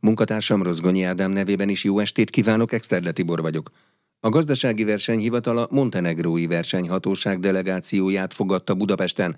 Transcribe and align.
Munkatársam 0.00 0.62
Rozgonyi 0.62 1.02
Ádám 1.02 1.30
nevében 1.30 1.68
is 1.68 1.84
jó 1.84 1.98
estét 1.98 2.30
kívánok, 2.30 2.72
Exterde 2.72 3.12
Tibor 3.12 3.40
vagyok. 3.40 3.70
A 4.20 4.28
gazdasági 4.28 4.84
versenyhivatal 4.84 5.58
a 5.58 5.68
Montenegrói 5.70 6.46
versenyhatóság 6.46 7.40
delegációját 7.40 8.34
fogadta 8.34 8.74
Budapesten. 8.74 9.36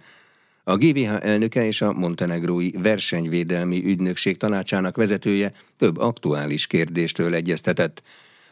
A 0.65 0.77
GVH 0.77 1.09
elnöke 1.21 1.67
és 1.67 1.83
a 1.83 1.93
Montenegrói 1.93 2.71
versenyvédelmi 2.71 3.85
ügynökség 3.85 4.37
tanácsának 4.37 4.97
vezetője 4.97 5.53
több 5.77 5.99
aktuális 5.99 6.67
kérdéstől 6.67 7.35
egyeztetett. 7.35 8.03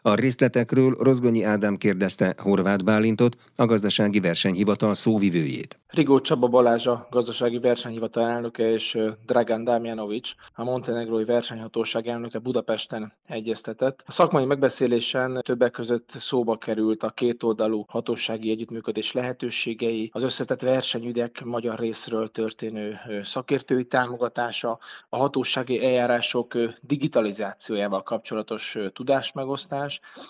A 0.02 0.14
részletekről 0.14 0.96
Rozgonyi 1.00 1.42
Ádám 1.42 1.76
kérdezte 1.76 2.34
Horváth 2.38 2.84
Bálintot, 2.84 3.36
a 3.56 3.66
gazdasági 3.66 4.20
versenyhivatal 4.20 4.94
szóvivőjét. 4.94 5.78
Rigó 5.88 6.20
Csaba 6.20 6.46
Balázs 6.46 6.86
a 6.86 7.06
gazdasági 7.10 7.58
versenyhivatal 7.58 8.28
elnöke 8.28 8.70
és 8.72 8.98
Dragan 9.26 9.64
Damjanovics, 9.64 10.34
a 10.54 10.64
Montenegrói 10.64 11.24
versenyhatóság 11.24 12.06
elnöke 12.06 12.38
Budapesten 12.38 13.12
egyeztetett. 13.26 14.02
A 14.06 14.12
szakmai 14.12 14.44
megbeszélésen 14.44 15.40
többek 15.42 15.70
között 15.70 16.10
szóba 16.16 16.56
került 16.56 17.02
a 17.02 17.10
kétoldalú 17.10 17.84
hatósági 17.88 18.50
együttműködés 18.50 19.12
lehetőségei, 19.12 20.10
az 20.12 20.22
összetett 20.22 20.60
versenyügyek 20.60 21.44
magyar 21.44 21.78
részről 21.78 22.28
történő 22.28 22.98
szakértői 23.22 23.84
támogatása, 23.84 24.78
a 25.08 25.16
hatósági 25.16 25.84
eljárások 25.84 26.58
digitalizációjával 26.82 28.02
kapcsolatos 28.02 28.76
tudásmegosztás, 28.92 29.87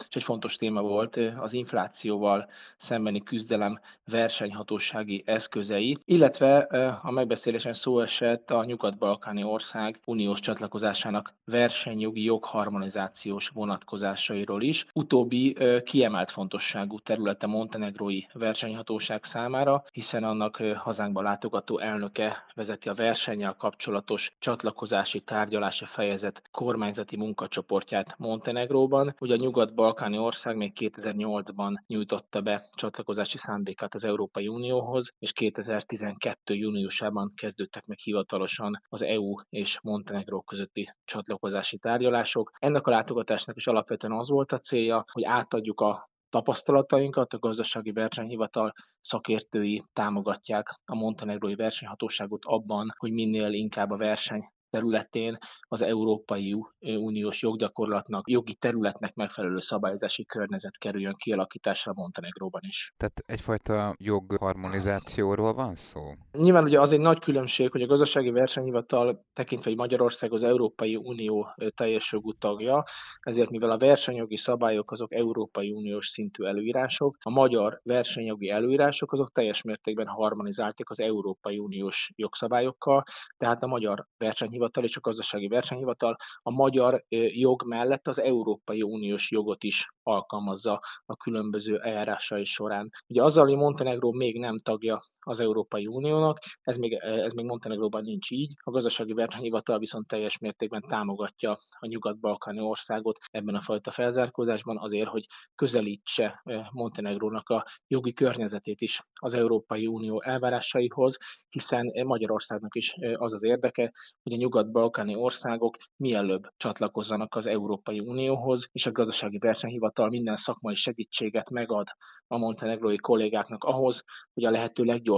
és 0.08 0.16
egy 0.16 0.22
fontos 0.22 0.56
téma 0.56 0.82
volt 0.82 1.16
az 1.38 1.52
inflációval 1.52 2.48
szembeni 2.76 3.22
küzdelem 3.22 3.80
versenyhatósági 4.04 5.22
eszköz 5.26 5.68
eszközei, 5.68 5.98
illetve 6.04 6.58
a 7.02 7.10
megbeszélésen 7.10 7.72
szó 7.72 8.00
esett 8.00 8.50
a 8.50 8.64
nyugat-balkáni 8.64 9.42
ország 9.42 10.00
uniós 10.04 10.40
csatlakozásának 10.40 11.34
versenyjogi 11.44 12.22
jogharmonizációs 12.22 13.48
vonatkozásairól 13.48 14.62
is. 14.62 14.86
Utóbbi 14.92 15.56
kiemelt 15.84 16.30
fontosságú 16.30 16.98
területe 16.98 17.46
Montenegrói 17.46 18.20
versenyhatóság 18.32 19.24
számára, 19.24 19.84
hiszen 19.92 20.24
annak 20.24 20.56
hazánkba 20.76 21.22
látogató 21.22 21.78
elnöke 21.78 22.44
vezeti 22.54 22.88
a 22.88 22.94
versennyel 22.94 23.54
kapcsolatos 23.58 24.36
csatlakozási 24.38 25.20
tárgyalási 25.20 25.84
fejezet 25.84 26.42
kormányzati 26.50 27.16
munkacsoportját 27.16 28.14
Montenegróban. 28.18 29.14
Ugye 29.20 29.34
a 29.34 29.38
nyugat-balkáni 29.48 30.18
ország 30.18 30.56
még 30.56 30.72
2008-ban 30.80 31.74
nyújtotta 31.86 32.40
be 32.40 32.68
csatlakozási 32.72 33.38
szándékát 33.38 33.94
az 33.94 34.04
Európai 34.04 34.48
Unióhoz, 34.48 35.14
és 35.18 35.32
2012. 35.32 36.54
júniusában 36.54 37.32
kezdődtek 37.36 37.86
meg 37.86 37.98
hivatalosan 37.98 38.82
az 38.88 39.02
EU 39.02 39.34
és 39.48 39.80
Montenegró 39.82 40.42
közötti 40.42 40.94
csatlakozási 41.04 41.78
tárgyalások. 41.78 42.50
Ennek 42.58 42.86
a 42.86 42.90
látogatásnak 42.90 43.56
is 43.56 43.66
alapvetően 43.66 44.12
az 44.12 44.28
volt 44.28 44.52
a 44.52 44.58
célja, 44.58 45.04
hogy 45.12 45.24
átadjuk 45.24 45.80
a 45.80 46.10
tapasztalatainkat, 46.28 47.32
a 47.32 47.38
gazdasági 47.38 47.92
versenyhivatal 47.92 48.72
szakértői 49.00 49.84
támogatják 49.92 50.80
a 50.84 50.94
montenegrói 50.94 51.54
versenyhatóságot 51.54 52.44
abban, 52.44 52.94
hogy 52.96 53.12
minél 53.12 53.52
inkább 53.52 53.90
a 53.90 53.96
verseny 53.96 54.44
területén 54.70 55.36
az 55.60 55.82
Európai 55.82 56.56
Uniós 56.80 57.42
joggyakorlatnak, 57.42 58.30
jogi 58.30 58.54
területnek 58.54 59.14
megfelelő 59.14 59.58
szabályozási 59.58 60.24
környezet 60.24 60.78
kerüljön 60.78 61.14
kialakításra 61.16 61.92
Montenegróban 61.94 62.60
is. 62.64 62.92
Tehát 62.96 63.22
egyfajta 63.26 63.94
jogharmonizációról 63.98 65.54
van 65.54 65.74
szó? 65.74 66.00
Nyilván 66.32 66.64
ugye 66.64 66.80
az 66.80 66.92
egy 66.92 67.00
nagy 67.00 67.18
különbség, 67.18 67.70
hogy 67.70 67.82
a 67.82 67.86
gazdasági 67.86 68.30
versenyhivatal 68.30 69.26
tekintve, 69.32 69.68
hogy 69.68 69.78
Magyarország 69.78 70.32
az 70.32 70.42
Európai 70.42 70.96
Unió 70.96 71.54
teljes 71.74 72.12
jogú 72.12 72.32
tagja, 72.32 72.82
ezért 73.20 73.50
mivel 73.50 73.70
a 73.70 73.78
versenyjogi 73.78 74.36
szabályok 74.36 74.90
azok 74.90 75.14
Európai 75.14 75.70
Uniós 75.70 76.08
szintű 76.08 76.44
előírások, 76.44 77.16
a 77.20 77.30
magyar 77.30 77.80
versenyjogi 77.82 78.50
előírások 78.50 79.12
azok 79.12 79.32
teljes 79.32 79.62
mértékben 79.62 80.06
harmonizáltak 80.06 80.90
az 80.90 81.00
Európai 81.00 81.58
Uniós 81.58 82.10
jogszabályokkal, 82.16 83.02
tehát 83.36 83.62
a 83.62 83.66
magyar 83.66 84.06
versenyhivatal 84.18 84.57
versenyhivatal 84.58 84.84
és 84.84 84.96
a 84.96 85.00
gazdasági 85.00 85.48
versenyhivatal 85.48 86.16
a 86.42 86.50
magyar 86.50 87.04
jog 87.30 87.64
mellett 87.66 88.06
az 88.06 88.20
Európai 88.20 88.82
Uniós 88.82 89.30
jogot 89.30 89.64
is 89.64 89.88
alkalmazza 90.02 90.80
a 91.06 91.16
különböző 91.16 91.78
eljárásai 91.78 92.44
során. 92.44 92.90
Ugye 93.08 93.22
azzal, 93.22 93.46
hogy 93.46 93.56
Montenegró 93.56 94.12
még 94.12 94.38
nem 94.38 94.58
tagja 94.58 95.02
az 95.28 95.40
Európai 95.40 95.86
Uniónak, 95.86 96.38
ez 96.60 96.76
még, 96.76 96.92
ez 96.92 97.32
még 97.32 97.44
Montenegróban 97.44 98.02
nincs 98.02 98.30
így, 98.30 98.52
a 98.64 98.70
gazdasági 98.70 99.12
versenyhivatal 99.12 99.78
viszont 99.78 100.06
teljes 100.06 100.38
mértékben 100.38 100.84
támogatja 100.88 101.58
a 101.78 101.86
nyugat-balkáni 101.86 102.60
országot 102.60 103.18
ebben 103.30 103.54
a 103.54 103.60
fajta 103.60 103.90
felzárkózásban 103.90 104.78
azért, 104.78 105.08
hogy 105.08 105.26
közelítse 105.54 106.42
Montenegrónak 106.72 107.48
a 107.48 107.66
jogi 107.86 108.12
környezetét 108.12 108.80
is 108.80 109.02
az 109.20 109.34
Európai 109.34 109.86
Unió 109.86 110.22
elvárásaihoz, 110.22 111.16
hiszen 111.48 111.92
Magyarországnak 112.04 112.74
is 112.74 112.94
az 113.14 113.32
az 113.32 113.42
érdeke, 113.42 113.92
hogy 114.22 114.32
a 114.32 114.36
nyugat-balkáni 114.36 115.14
országok 115.14 115.76
mielőbb 115.96 116.46
csatlakozzanak 116.56 117.34
az 117.34 117.46
Európai 117.46 118.00
Unióhoz, 118.00 118.68
és 118.72 118.86
a 118.86 118.92
gazdasági 118.92 119.38
versenyhivatal 119.38 120.08
minden 120.08 120.36
szakmai 120.36 120.74
segítséget 120.74 121.50
megad 121.50 121.86
a 122.26 122.38
montenegrói 122.38 122.96
kollégáknak 122.96 123.64
ahhoz, 123.64 124.04
hogy 124.34 124.44
a 124.44 124.50
lehető 124.50 124.82
leggyorsabban 124.84 125.17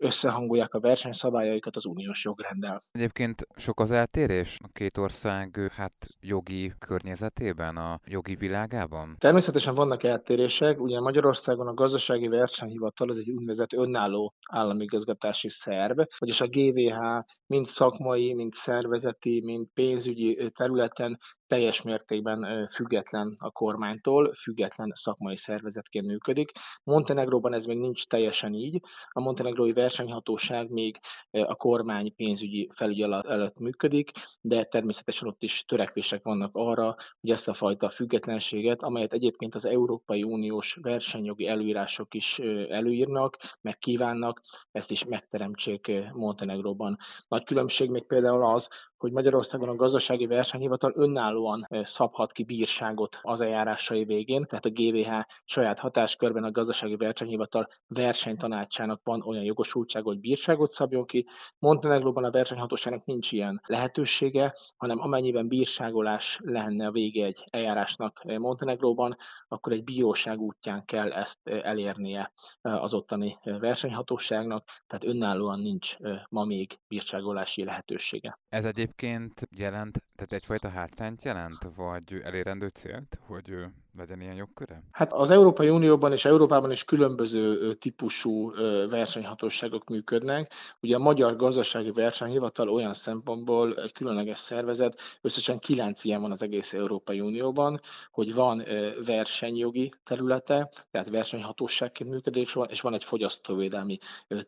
összehangolják 0.00 0.74
a 0.74 0.80
versenyszabályaikat 0.80 1.76
az 1.76 1.84
uniós 1.84 2.24
jogrendel. 2.24 2.82
Egyébként 2.92 3.46
sok 3.56 3.80
az 3.80 3.90
eltérés 3.90 4.56
a 4.64 4.68
két 4.72 4.96
ország 4.96 5.70
hát 5.72 6.06
jogi 6.20 6.72
környezetében, 6.78 7.76
a 7.76 8.00
jogi 8.06 8.34
világában? 8.34 9.14
Természetesen 9.18 9.74
vannak 9.74 10.02
eltérések. 10.02 10.80
Ugye 10.80 11.00
Magyarországon 11.00 11.66
a 11.66 11.74
gazdasági 11.74 12.28
versenyhivatal 12.28 13.08
az 13.08 13.18
egy 13.18 13.30
úgynevezett 13.30 13.72
önálló 13.72 14.34
államigazgatási 14.50 15.48
szerv, 15.48 16.00
vagyis 16.18 16.40
a 16.40 16.46
GVH 16.46 16.98
mind 17.46 17.66
szakmai, 17.66 18.34
mind 18.34 18.52
szervezeti, 18.52 19.40
mind 19.44 19.66
pénzügyi 19.74 20.50
területen 20.54 21.18
teljes 21.50 21.82
mértékben 21.82 22.66
független 22.66 23.36
a 23.38 23.50
kormánytól, 23.50 24.34
független 24.34 24.92
szakmai 24.94 25.36
szervezetként 25.36 26.06
működik. 26.06 26.52
Montenegróban 26.84 27.54
ez 27.54 27.64
még 27.64 27.78
nincs 27.78 28.06
teljesen 28.06 28.54
így. 28.54 28.80
A 29.08 29.20
montenegrói 29.20 29.72
versenyhatóság 29.72 30.70
még 30.70 30.98
a 31.30 31.54
kormány 31.54 32.14
pénzügyi 32.14 32.68
felügyelet 32.74 33.26
előtt 33.26 33.58
működik, 33.58 34.10
de 34.40 34.64
természetesen 34.64 35.28
ott 35.28 35.42
is 35.42 35.64
törekvések 35.64 36.22
vannak 36.22 36.50
arra, 36.54 36.96
hogy 37.20 37.30
ezt 37.30 37.48
a 37.48 37.52
fajta 37.52 37.88
függetlenséget, 37.88 38.82
amelyet 38.82 39.12
egyébként 39.12 39.54
az 39.54 39.64
Európai 39.64 40.22
Uniós 40.22 40.78
versenyjogi 40.82 41.46
előírások 41.46 42.14
is 42.14 42.38
előírnak, 42.68 43.36
meg 43.60 43.78
kívánnak, 43.78 44.40
ezt 44.72 44.90
is 44.90 45.04
megteremtsék 45.04 45.92
Montenegróban. 46.12 46.96
Nagy 47.28 47.44
különbség 47.44 47.90
még 47.90 48.06
például 48.06 48.44
az, 48.44 48.68
hogy 49.00 49.12
Magyarországon 49.12 49.68
a 49.68 49.74
gazdasági 49.74 50.26
versenyhivatal 50.26 50.92
önállóan 50.94 51.66
szabhat 51.82 52.32
ki 52.32 52.44
bírságot 52.44 53.18
az 53.22 53.40
eljárásai 53.40 54.04
végén, 54.04 54.46
tehát 54.46 54.64
a 54.64 54.70
GVH 54.70 55.12
saját 55.44 55.78
hatáskörben 55.78 56.44
a 56.44 56.50
gazdasági 56.50 56.96
versenyhivatal 56.96 57.68
versenytanácsának 57.88 59.00
van 59.04 59.22
olyan 59.22 59.42
jogosultság, 59.42 60.02
hogy 60.02 60.20
bírságot 60.20 60.70
szabjon 60.70 61.06
ki. 61.06 61.26
Montenegróban 61.58 62.24
a 62.24 62.30
versenyhatóságnak 62.30 63.04
nincs 63.04 63.32
ilyen 63.32 63.60
lehetősége, 63.66 64.54
hanem 64.76 65.00
amennyiben 65.00 65.48
bírságolás 65.48 66.38
lenne 66.42 66.86
a 66.86 66.90
vége 66.90 67.24
egy 67.24 67.44
eljárásnak 67.50 68.22
Montenegróban, 68.24 69.16
akkor 69.48 69.72
egy 69.72 69.84
bíróság 69.84 70.40
útján 70.40 70.84
kell 70.84 71.12
ezt 71.12 71.38
elérnie 71.44 72.32
az 72.60 72.94
ottani 72.94 73.38
versenyhatóságnak, 73.42 74.68
tehát 74.86 75.04
önállóan 75.04 75.60
nincs 75.60 75.96
ma 76.28 76.44
még 76.44 76.78
bírságolási 76.88 77.64
lehetősége. 77.64 78.38
Ez 78.48 78.64
egyéb 78.64 78.89
egyébként 78.90 79.48
jelent, 79.56 80.02
tehát 80.14 80.32
egyfajta 80.32 80.68
hátrányt 80.68 81.24
jelent, 81.24 81.68
vagy 81.76 82.20
elérendő 82.24 82.68
célt, 82.68 83.18
hogy 83.26 83.64
legyen 83.96 84.20
ilyen 84.20 84.34
jogköre? 84.34 84.82
Hát 84.90 85.12
az 85.12 85.30
Európai 85.30 85.68
Unióban 85.68 86.12
és 86.12 86.24
Európában 86.24 86.70
is 86.70 86.84
különböző 86.84 87.74
típusú 87.74 88.52
versenyhatóságok 88.88 89.88
működnek. 89.88 90.52
Ugye 90.80 90.96
a 90.96 90.98
Magyar 90.98 91.36
Gazdasági 91.36 91.90
Versenyhivatal 91.90 92.68
olyan 92.68 92.94
szempontból 92.94 93.74
egy 93.74 93.92
különleges 93.92 94.38
szervezet, 94.38 95.00
összesen 95.20 95.58
kilenc 95.58 96.04
ilyen 96.04 96.20
van 96.20 96.30
az 96.30 96.42
egész 96.42 96.72
Európai 96.72 97.20
Unióban, 97.20 97.80
hogy 98.10 98.34
van 98.34 98.62
versenyjogi 99.04 99.92
területe, 100.04 100.70
tehát 100.90 101.08
versenyhatóságként 101.08 102.10
működik, 102.10 102.50
és 102.68 102.80
van 102.80 102.94
egy 102.94 103.04
fogyasztóvédelmi 103.04 103.98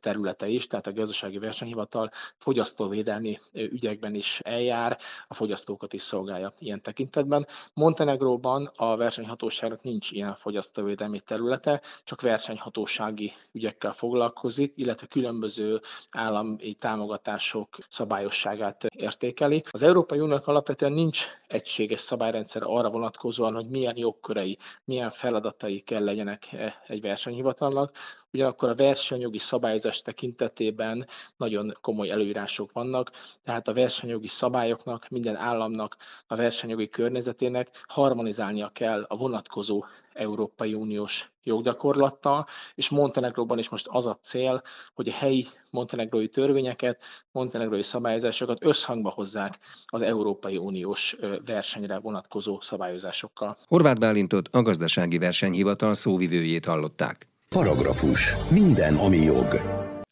területe 0.00 0.48
is, 0.48 0.66
tehát 0.66 0.86
a 0.86 0.92
Gazdasági 0.92 1.38
Versenyhivatal 1.38 2.10
fogyasztóvédelmi 2.36 3.38
ügyekben 3.52 4.14
is 4.14 4.40
eljár, 4.44 4.98
a 5.28 5.34
fogyasztó 5.34 5.72
fogyasztókat 5.72 5.92
is 5.92 6.02
szolgálja 6.02 6.52
ilyen 6.58 6.82
tekintetben. 6.82 7.46
Montenegróban 7.74 8.70
a 8.76 8.96
versenyhatóságnak 9.32 9.82
nincs 9.82 10.10
ilyen 10.10 10.34
fogyasztóvédelmi 10.34 11.20
területe, 11.20 11.80
csak 12.04 12.20
versenyhatósági 12.20 13.32
ügyekkel 13.52 13.92
foglalkozik, 13.92 14.72
illetve 14.76 15.06
különböző 15.06 15.80
állami 16.10 16.74
támogatások 16.74 17.78
szabályosságát 17.88 18.84
értékeli. 18.84 19.62
Az 19.70 19.82
Európai 19.82 20.18
Uniónak 20.20 20.46
alapvetően 20.46 20.92
nincs 20.92 21.26
egységes 21.46 22.00
szabályrendszer 22.00 22.62
arra 22.64 22.90
vonatkozóan, 22.90 23.54
hogy 23.54 23.68
milyen 23.68 23.96
jogkörei, 23.96 24.58
milyen 24.84 25.10
feladatai 25.10 25.80
kell 25.80 26.04
legyenek 26.04 26.48
egy 26.86 27.00
versenyhivatalnak, 27.00 27.96
ugyanakkor 28.32 28.68
a 28.68 28.74
versenyjogi 28.74 29.38
szabályozás 29.38 30.02
tekintetében 30.02 31.06
nagyon 31.36 31.76
komoly 31.80 32.10
előírások 32.10 32.72
vannak, 32.72 33.10
tehát 33.44 33.68
a 33.68 33.72
versenyjogi 33.72 34.28
szabályoknak, 34.28 35.08
minden 35.08 35.36
államnak, 35.36 35.96
a 36.26 36.36
versenyjogi 36.36 36.88
környezetének 36.88 37.84
harmonizálnia 37.88 38.68
kell 38.68 39.04
a 39.08 39.16
vonatkozó 39.16 39.84
Európai 40.12 40.74
Uniós 40.74 41.32
joggyakorlattal, 41.42 42.46
és 42.74 42.88
Montenegróban 42.88 43.58
is 43.58 43.68
most 43.68 43.86
az 43.90 44.06
a 44.06 44.18
cél, 44.22 44.62
hogy 44.94 45.08
a 45.08 45.12
helyi 45.12 45.46
montenegrói 45.70 46.28
törvényeket, 46.28 47.02
montenegrói 47.30 47.82
szabályozásokat 47.82 48.64
összhangba 48.64 49.10
hozzák 49.10 49.58
az 49.86 50.02
Európai 50.02 50.56
Uniós 50.56 51.16
versenyre 51.44 51.98
vonatkozó 51.98 52.60
szabályozásokkal. 52.60 53.56
Horváth 53.66 54.00
Bálintot 54.00 54.48
a 54.52 54.62
gazdasági 54.62 55.18
versenyhivatal 55.18 55.94
szóvivőjét 55.94 56.64
hallották. 56.64 57.31
Paragrafus. 57.52 58.34
Minden, 58.50 58.94
ami 58.94 59.16
jog. 59.16 59.60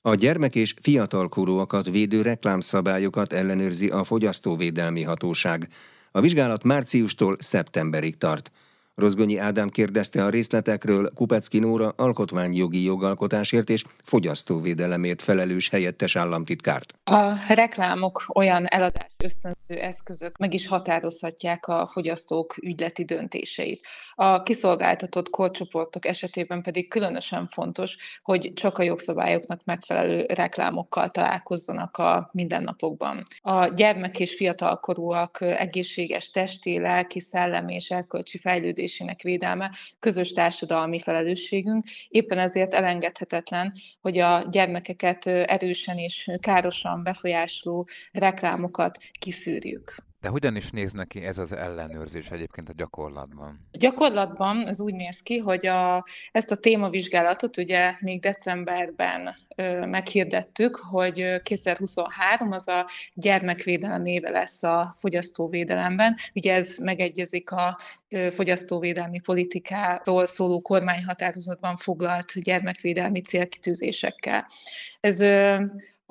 A 0.02 0.14
gyermek 0.14 0.54
és 0.54 0.75
fiatalkorúakat 0.82 1.90
védő 1.90 2.22
reklámszabályokat 2.22 3.32
ellenőrzi 3.32 3.88
a 3.88 4.04
Fogyasztóvédelmi 4.04 5.02
Hatóság. 5.02 5.69
A 6.12 6.20
vizsgálat 6.20 6.64
márciustól 6.64 7.37
szeptemberig 7.38 8.19
tart. 8.19 8.50
Rozgonyi 8.94 9.38
Ádám 9.38 9.69
kérdezte 9.69 10.25
a 10.25 10.28
részletekről 10.28 11.10
Kupecki 11.14 11.58
Nóra 11.58 11.92
alkotmányjogi 11.96 12.84
jogalkotásért 12.84 13.70
és 13.70 13.84
fogyasztóvédelemért 14.02 15.22
felelős 15.22 15.69
helyettes 15.69 16.16
államtitkárt. 16.16 16.94
A 17.04 17.54
reklámok 17.54 18.25
olyan 18.34 18.66
eladás 18.66 19.09
ösztönző 19.22 19.82
eszközök 19.82 20.38
meg 20.38 20.55
is 20.55 20.67
határozhatják 20.67 21.67
a 21.67 21.87
fogyasztók 21.87 22.55
ügyleti 22.62 23.05
döntéseit. 23.05 23.87
A 24.14 24.43
kiszolgáltatott 24.43 25.31
korcsoportok 25.31 26.06
esetében 26.06 26.62
pedig 26.62 26.88
különösen 26.88 27.49
fontos, 27.49 27.96
hogy 28.22 28.52
csak 28.55 28.78
a 28.78 28.82
jogszabályoknak 28.82 29.64
megfelelő 29.64 30.26
reklámokkal 30.28 31.08
találkozzanak 31.08 31.96
a 31.96 32.31
mindennapokban. 32.32 33.22
A 33.40 33.67
gyermek 33.67 34.19
és 34.19 34.34
fiatalkorúak 34.34 35.40
egészséges 35.40 36.31
testi, 36.31 36.78
lelki, 36.78 37.20
szellemi 37.20 37.75
és 37.75 37.90
erkölcsi 37.90 38.38
fejlődés 38.38 38.90
megélhetésének 38.90 39.23
védelme 39.23 39.70
közös 39.99 40.32
társadalmi 40.32 41.00
felelősségünk. 41.00 41.84
Éppen 42.08 42.38
ezért 42.38 42.75
elengedhetetlen, 42.75 43.73
hogy 44.00 44.19
a 44.19 44.49
gyermekeket 44.50 45.26
erősen 45.26 45.99
és 45.99 46.31
károsan 46.40 47.02
befolyásoló 47.02 47.88
reklámokat 48.12 48.99
kiszűrjük. 49.18 49.94
De 50.20 50.28
hogyan 50.28 50.56
is 50.56 50.70
néz 50.70 50.92
neki 50.92 51.24
ez 51.24 51.38
az 51.38 51.52
ellenőrzés 51.52 52.30
egyébként 52.30 52.68
a 52.68 52.72
gyakorlatban? 52.76 53.68
A 53.72 53.76
gyakorlatban 53.76 54.66
ez 54.66 54.80
úgy 54.80 54.94
néz 54.94 55.20
ki, 55.20 55.38
hogy 55.38 55.66
a, 55.66 56.04
ezt 56.32 56.50
a 56.50 56.56
témavizsgálatot 56.56 57.56
ugye 57.56 57.94
még 58.00 58.20
decemberben 58.20 59.34
ö, 59.56 59.86
meghirdettük, 59.86 60.76
hogy 60.76 61.42
2023 61.42 62.52
az 62.52 62.68
a 62.68 62.86
gyermekvédelem 63.14 64.06
éve 64.06 64.30
lesz 64.30 64.62
a 64.62 64.94
fogyasztóvédelemben. 64.98 66.16
Ugye 66.34 66.54
ez 66.54 66.76
megegyezik 66.76 67.50
a 67.50 67.78
fogyasztóvédelmi 68.30 69.18
politikáról 69.18 70.26
szóló 70.26 70.60
kormányhatározatban 70.60 71.76
foglalt 71.76 72.42
gyermekvédelmi 72.42 73.20
célkitűzésekkel. 73.20 74.46
Ez 75.00 75.20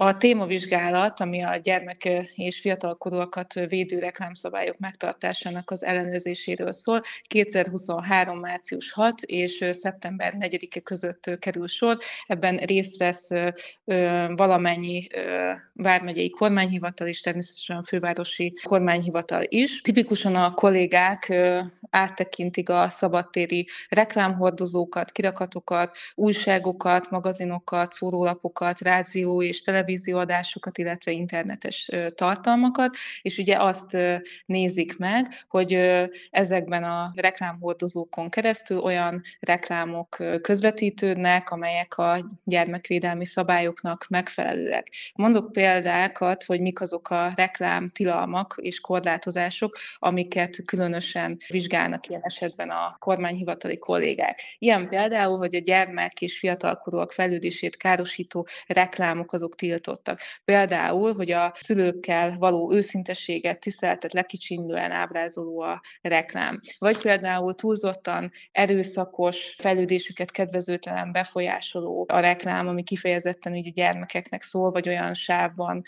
a 0.02 0.18
témavizsgálat, 0.18 1.20
ami 1.20 1.44
a 1.44 1.56
gyermek 1.56 2.10
és 2.36 2.60
fiatalkorúakat 2.60 3.54
védő 3.54 4.00
reklámszabályok 4.00 4.78
megtartásának 4.78 5.72
az 5.72 5.84
ellenőrzéséről 5.84 6.74
szól, 6.74 7.02
2023. 7.22 8.40
március 8.40 8.92
6 8.92 9.22
és 9.22 9.66
szeptember 9.72 10.36
4-e 10.40 10.80
között 10.80 11.38
kerül 11.40 11.68
sor. 11.68 11.98
Ebben 12.26 12.58
részt 12.58 12.98
vesz 12.98 13.28
valamennyi 14.36 15.08
vármegyei 15.74 16.30
kormányhivatal 16.30 17.08
és 17.08 17.22
természetesen 17.22 17.78
a 17.78 17.84
fővárosi 17.84 18.54
kormányhivatal 18.64 19.44
is. 19.48 19.82
Tipikusan 19.82 20.36
a 20.36 20.54
kollégák 20.54 21.34
áttekintik 21.90 22.70
a 22.70 22.90
szabadtéri 22.90 23.68
reklámhordozókat, 23.90 25.12
kirakatokat, 25.12 25.98
újságokat, 26.16 27.10
magazinokat, 27.10 27.94
szórólapokat, 27.94 28.82
rádió 28.82 29.42
és 29.42 29.62
televízióadásokat, 29.62 30.78
illetve 30.78 31.12
internetes 31.12 31.90
tartalmakat, 32.16 32.96
és 33.22 33.38
ugye 33.38 33.58
azt 33.58 33.98
nézik 34.46 34.98
meg, 34.98 35.46
hogy 35.48 35.74
ezekben 36.30 36.84
a 36.84 37.12
reklámhordozókon 37.16 38.30
keresztül 38.30 38.78
olyan 38.78 39.22
reklámok 39.40 40.18
közvetítődnek, 40.42 41.50
amelyek 41.50 41.98
a 41.98 42.18
gyermekvédelmi 42.44 43.26
szabályoknak 43.26 44.06
megfelelőek. 44.10 44.88
Mondok 45.16 45.52
példákat, 45.52 46.44
hogy 46.44 46.62
mik 46.62 46.82
azok 46.82 47.10
a 47.10 47.32
reklám 47.36 47.90
tilalmak 47.90 48.56
és 48.62 48.80
korlátozások, 48.80 49.78
amiket 50.00 50.58
különösen 50.66 51.38
vizsgálnak 51.48 51.78
vizsgálnak 51.80 52.08
ilyen 52.08 52.22
esetben 52.24 52.70
a 52.70 52.96
kormányhivatali 53.00 53.78
kollégák. 53.78 54.42
Ilyen 54.58 54.90
például, 54.90 55.38
hogy 55.38 55.56
a 55.56 55.60
gyermek 55.60 56.22
és 56.22 56.40
fiatalkorúak 56.40 57.12
fejlődését 57.12 57.78
károsító 57.78 58.48
reklámok 58.68 59.34
azok 59.34 59.56
tiltottak. 59.56 60.20
Például, 60.46 61.14
hogy 61.14 61.32
a 61.32 61.54
szülőkkel 61.60 62.36
való 62.38 62.74
őszintességet, 62.74 63.60
tiszteletet 63.60 64.14
lekicsinlően 64.14 64.92
ábrázoló 64.92 65.62
a 65.62 65.82
reklám. 66.02 66.60
Vagy 66.78 66.98
például 66.98 67.54
túlzottan 67.54 68.32
erőszakos, 68.52 69.56
fejlődésüket 69.58 70.32
kedvezőtlen 70.32 71.12
befolyásoló 71.12 72.06
a 72.10 72.20
reklám, 72.20 72.68
ami 72.68 72.84
kifejezetten 72.84 73.54
ugye 73.54 73.70
gyermekeknek 73.70 74.42
szól, 74.42 74.72
vagy 74.72 74.88
olyan 74.88 75.14
sávban 75.14 75.82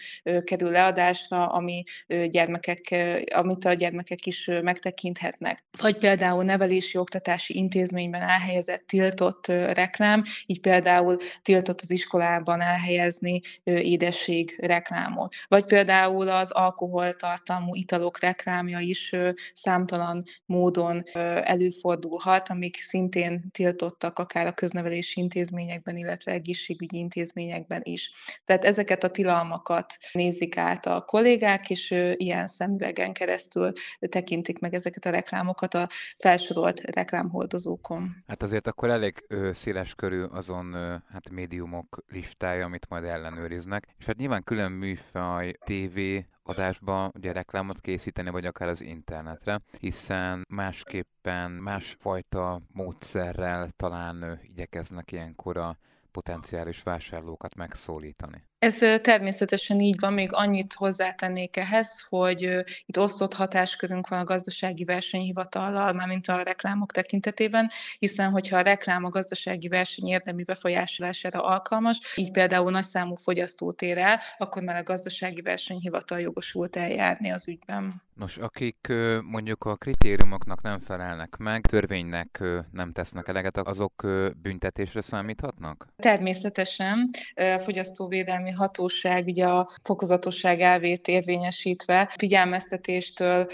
kerül 0.44 0.70
leadásra, 0.70 1.46
ami 1.48 1.84
gyermekek, 2.28 2.96
amit 3.34 3.66
a 3.66 3.74
gyermekek 3.74 4.26
is 4.26 4.50
megtekinthetnek 4.62 5.64
vagy 5.82 5.98
például 5.98 6.44
nevelési 6.44 6.98
oktatási 6.98 7.58
intézményben 7.58 8.22
elhelyezett 8.22 8.88
tiltott 8.88 9.48
reklám, 9.48 10.24
így 10.46 10.60
például 10.60 11.18
tiltott 11.42 11.82
az 11.82 11.92
iskolában 11.92 12.62
elhelyezni 12.62 13.42
édesség 13.64 14.56
reklámot. 14.62 15.36
Vagy 15.48 15.66
például 15.66 16.30
az 16.30 16.52
alkoholtartalmú 16.52 17.76
italok 17.76 18.20
reklámja 18.20 18.80
is 18.80 19.16
számtalan 19.54 20.24
módon 20.46 21.04
előfordulhat, 21.44 22.50
amik 22.50 22.82
szintén 22.82 23.52
tiltottak 23.52 24.20
akár 24.20 24.48
a 24.48 24.52
köznevelési 24.52 25.20
intézményekben, 25.20 25.98
illetve 25.98 26.32
egészségügyi 26.32 26.98
intézményekben 26.98 27.82
is. 27.84 28.12
Tehát 28.46 28.66
ezeket 28.66 29.04
a 29.04 29.10
tilalmakat 29.10 29.98
nézik 30.12 30.58
át 30.58 30.86
a 30.86 31.02
kollégák, 31.02 31.70
és 31.70 31.92
ilyen 32.16 32.48
szemüvegen 32.48 33.14
keresztül 33.14 33.72
tekintik 34.00 34.60
meg 34.60 34.74
ezeket 34.74 35.06
a 35.06 35.10
reklámokat, 35.10 35.71
a 35.74 35.90
felsorolt 36.18 36.80
reklámhordozókon. 36.80 38.24
Hát 38.28 38.42
azért 38.42 38.68
akkor 38.68 38.90
elég 38.90 39.26
ö, 39.28 39.52
széles 39.52 39.96
körű 39.96 40.24
azon 40.24 40.74
ö, 40.74 40.96
hát 41.10 41.30
médiumok 41.30 42.04
listája, 42.08 42.66
amit 42.66 42.90
majd 42.90 43.04
ellenőriznek. 43.04 43.88
És 43.98 44.06
hát 44.06 44.18
nyilván 44.18 44.44
külön 44.44 44.72
műfaj, 44.72 45.54
TV, 45.66 46.00
adásba 46.44 47.12
ugye 47.16 47.32
reklámot 47.32 47.80
készíteni, 47.80 48.30
vagy 48.30 48.46
akár 48.46 48.70
az 48.70 48.82
internetre, 48.82 49.62
hiszen 49.80 50.46
másképpen, 50.50 51.52
másfajta 51.52 52.62
módszerrel 52.74 53.70
talán 53.70 54.40
igyekeznek 54.44 55.12
ilyenkor 55.12 55.58
a 55.58 55.78
potenciális 56.12 56.84
vásárlókat 56.84 57.56
megszólítani. 57.56 58.44
Ez 58.62 58.78
természetesen 59.02 59.80
így 59.80 60.00
van, 60.00 60.14
még 60.14 60.34
annyit 60.34 60.74
hozzátennék 60.74 61.58
ehhez, 61.58 62.06
hogy 62.10 62.42
itt 62.86 63.00
osztott 63.00 63.34
hatáskörünk 63.34 64.08
van 64.08 64.20
a 64.20 64.24
gazdasági 64.24 64.84
versenyhivatallal, 64.84 65.94
mármint 65.94 66.28
a 66.28 66.42
reklámok 66.42 66.92
tekintetében, 66.92 67.70
hiszen 68.00 68.32
hogyha 68.32 68.58
a 68.58 68.62
reklám 68.62 69.06
a 69.06 69.10
gazdasági 69.10 69.68
verseny 69.68 70.08
érdemi 70.08 70.44
befolyásolására 70.44 71.44
alkalmas, 71.44 72.00
így 72.16 72.32
például 72.32 72.72
nagy 72.72 72.84
számú 72.84 73.16
fogyasztót 73.16 73.82
ér 73.82 73.98
el, 73.98 74.20
akkor 74.38 74.64
már 74.64 74.76
a 74.76 74.84
gazdasági 74.84 75.42
versenyhivatal 75.42 76.20
jogosult 76.20 76.76
eljárni 76.76 77.30
az 77.32 77.48
ügyben. 77.48 78.02
Nos, 78.16 78.38
akik 78.38 78.94
mondjuk 79.22 79.64
a 79.64 79.76
kritériumoknak 79.76 80.62
nem 80.62 80.80
felelnek 80.80 81.38
meg, 81.38 81.62
törvénynek 81.62 82.44
nem 82.72 82.92
tesznek 82.92 83.28
eleget, 83.28 83.58
azok 83.58 84.08
büntetésre 84.42 85.02
számíthatnak? 85.02 85.88
Természetesen. 85.96 87.10
A 87.36 87.60
fogyasztóvédelmi 87.64 88.52
hatóság 88.52 89.26
ugye 89.26 89.46
a 89.46 89.70
fokozatosság 89.84 90.60
elvét 90.60 91.08
érvényesítve 91.08 92.14
figyelmeztetéstől 92.18 93.48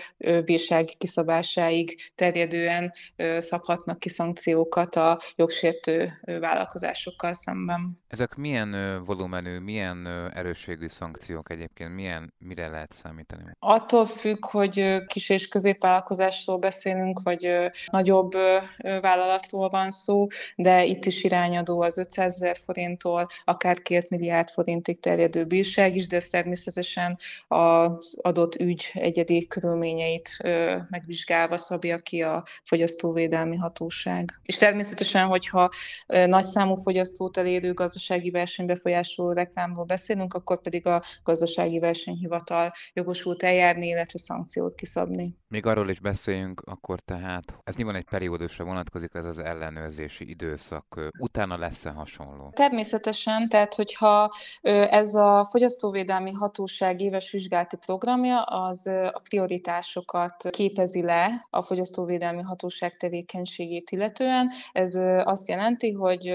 bírsági 0.46 0.96
kiszabásáig 0.98 2.12
terjedően 2.16 2.94
szabhatnak 3.38 4.00
ki 4.00 4.10
szankciókat 4.10 4.96
a 4.96 5.22
jogsértő 5.36 6.12
vállalkozásokkal 6.22 7.34
szemben. 7.34 8.00
Ezek 8.08 8.36
milyen 8.36 9.02
volumenű, 9.06 9.60
milyen 9.60 10.08
erősségű 10.34 10.88
szankciók 10.88 11.52
egyébként? 11.52 11.96
Milyen, 11.96 12.34
mire 12.38 12.68
lehet 12.68 12.92
számítani? 12.92 13.44
Attól 13.60 14.06
függ, 14.06 14.46
hogy 14.58 15.06
kis 15.08 15.30
és 15.30 15.48
középvállalkozásról 15.48 16.58
beszélünk, 16.58 17.22
vagy 17.24 17.48
nagyobb 17.92 18.32
vállalatról 19.02 19.70
van 19.70 19.92
szó, 19.92 20.28
de 20.56 20.84
itt 20.84 21.06
is 21.06 21.24
irányadó 21.24 21.82
az 21.82 21.98
500 21.98 22.34
ezer 22.34 22.58
forinttól, 22.66 23.26
akár 23.44 23.82
2 23.82 24.06
milliárd 24.10 24.50
forintig 24.50 25.00
terjedő 25.00 25.46
bírság 25.46 25.96
is, 25.96 26.08
de 26.08 26.16
ez 26.16 26.28
természetesen 26.28 27.18
az 27.48 28.18
adott 28.22 28.56
ügy 28.56 28.90
egyedi 28.94 29.48
körülményeit 29.48 30.38
megvizsgálva 30.90 31.58
szabja 31.58 31.98
ki 31.98 32.22
a 32.22 32.44
fogyasztóvédelmi 32.64 33.56
hatóság. 33.56 34.40
És 34.44 34.58
természetesen, 34.58 35.26
hogyha 35.26 35.70
nagy 36.08 36.46
számú 36.46 36.76
fogyasztót 36.76 37.38
elérő 37.38 37.74
gazdasági 37.74 38.30
versenybefolyásoló 38.30 39.32
reklámról 39.32 39.86
beszélünk, 39.86 40.34
akkor 40.34 40.62
pedig 40.62 40.88
a 40.88 41.04
gazdasági 41.24 41.80
versenyhivatal 41.80 42.72
jogosult 42.94 43.44
eljárni, 43.44 43.88
illetve 43.88 44.20
szankciót 44.38 44.76
kiszabni. 44.76 45.38
Még 45.50 45.66
arról 45.66 45.90
is 45.90 46.00
beszéljünk, 46.00 46.62
akkor 46.66 47.00
tehát 47.00 47.60
ez 47.64 47.76
nyilván 47.76 47.96
egy 47.96 48.06
periódusra 48.10 48.66
vonatkozik, 48.66 49.14
ez 49.14 49.26
az 49.26 49.40
ellenőrzési 49.40 50.30
időszak. 50.30 51.12
Utána 51.20 51.58
lesz-e 51.58 51.90
hasonló? 51.90 52.50
Természetesen, 52.54 53.50
tehát 53.50 53.74
hogyha 53.74 54.30
ez 54.90 55.16
a 55.16 55.48
Fogyasztóvédelmi 55.52 56.32
Hatóság 56.32 57.02
éves 57.02 57.32
vizsgálati 57.32 57.78
programja, 57.78 58.42
az 58.42 58.88
a 58.88 59.22
prioritásokat 59.30 60.50
képezi 60.50 61.02
le 61.02 61.48
a 61.50 61.62
Fogyasztóvédelmi 61.62 62.42
Hatóság 62.42 62.98
tevékenységét 62.98 63.90
illetően. 63.92 64.52
Ez 64.72 64.96
azt 65.24 65.48
jelenti, 65.48 65.92
hogy 65.92 66.34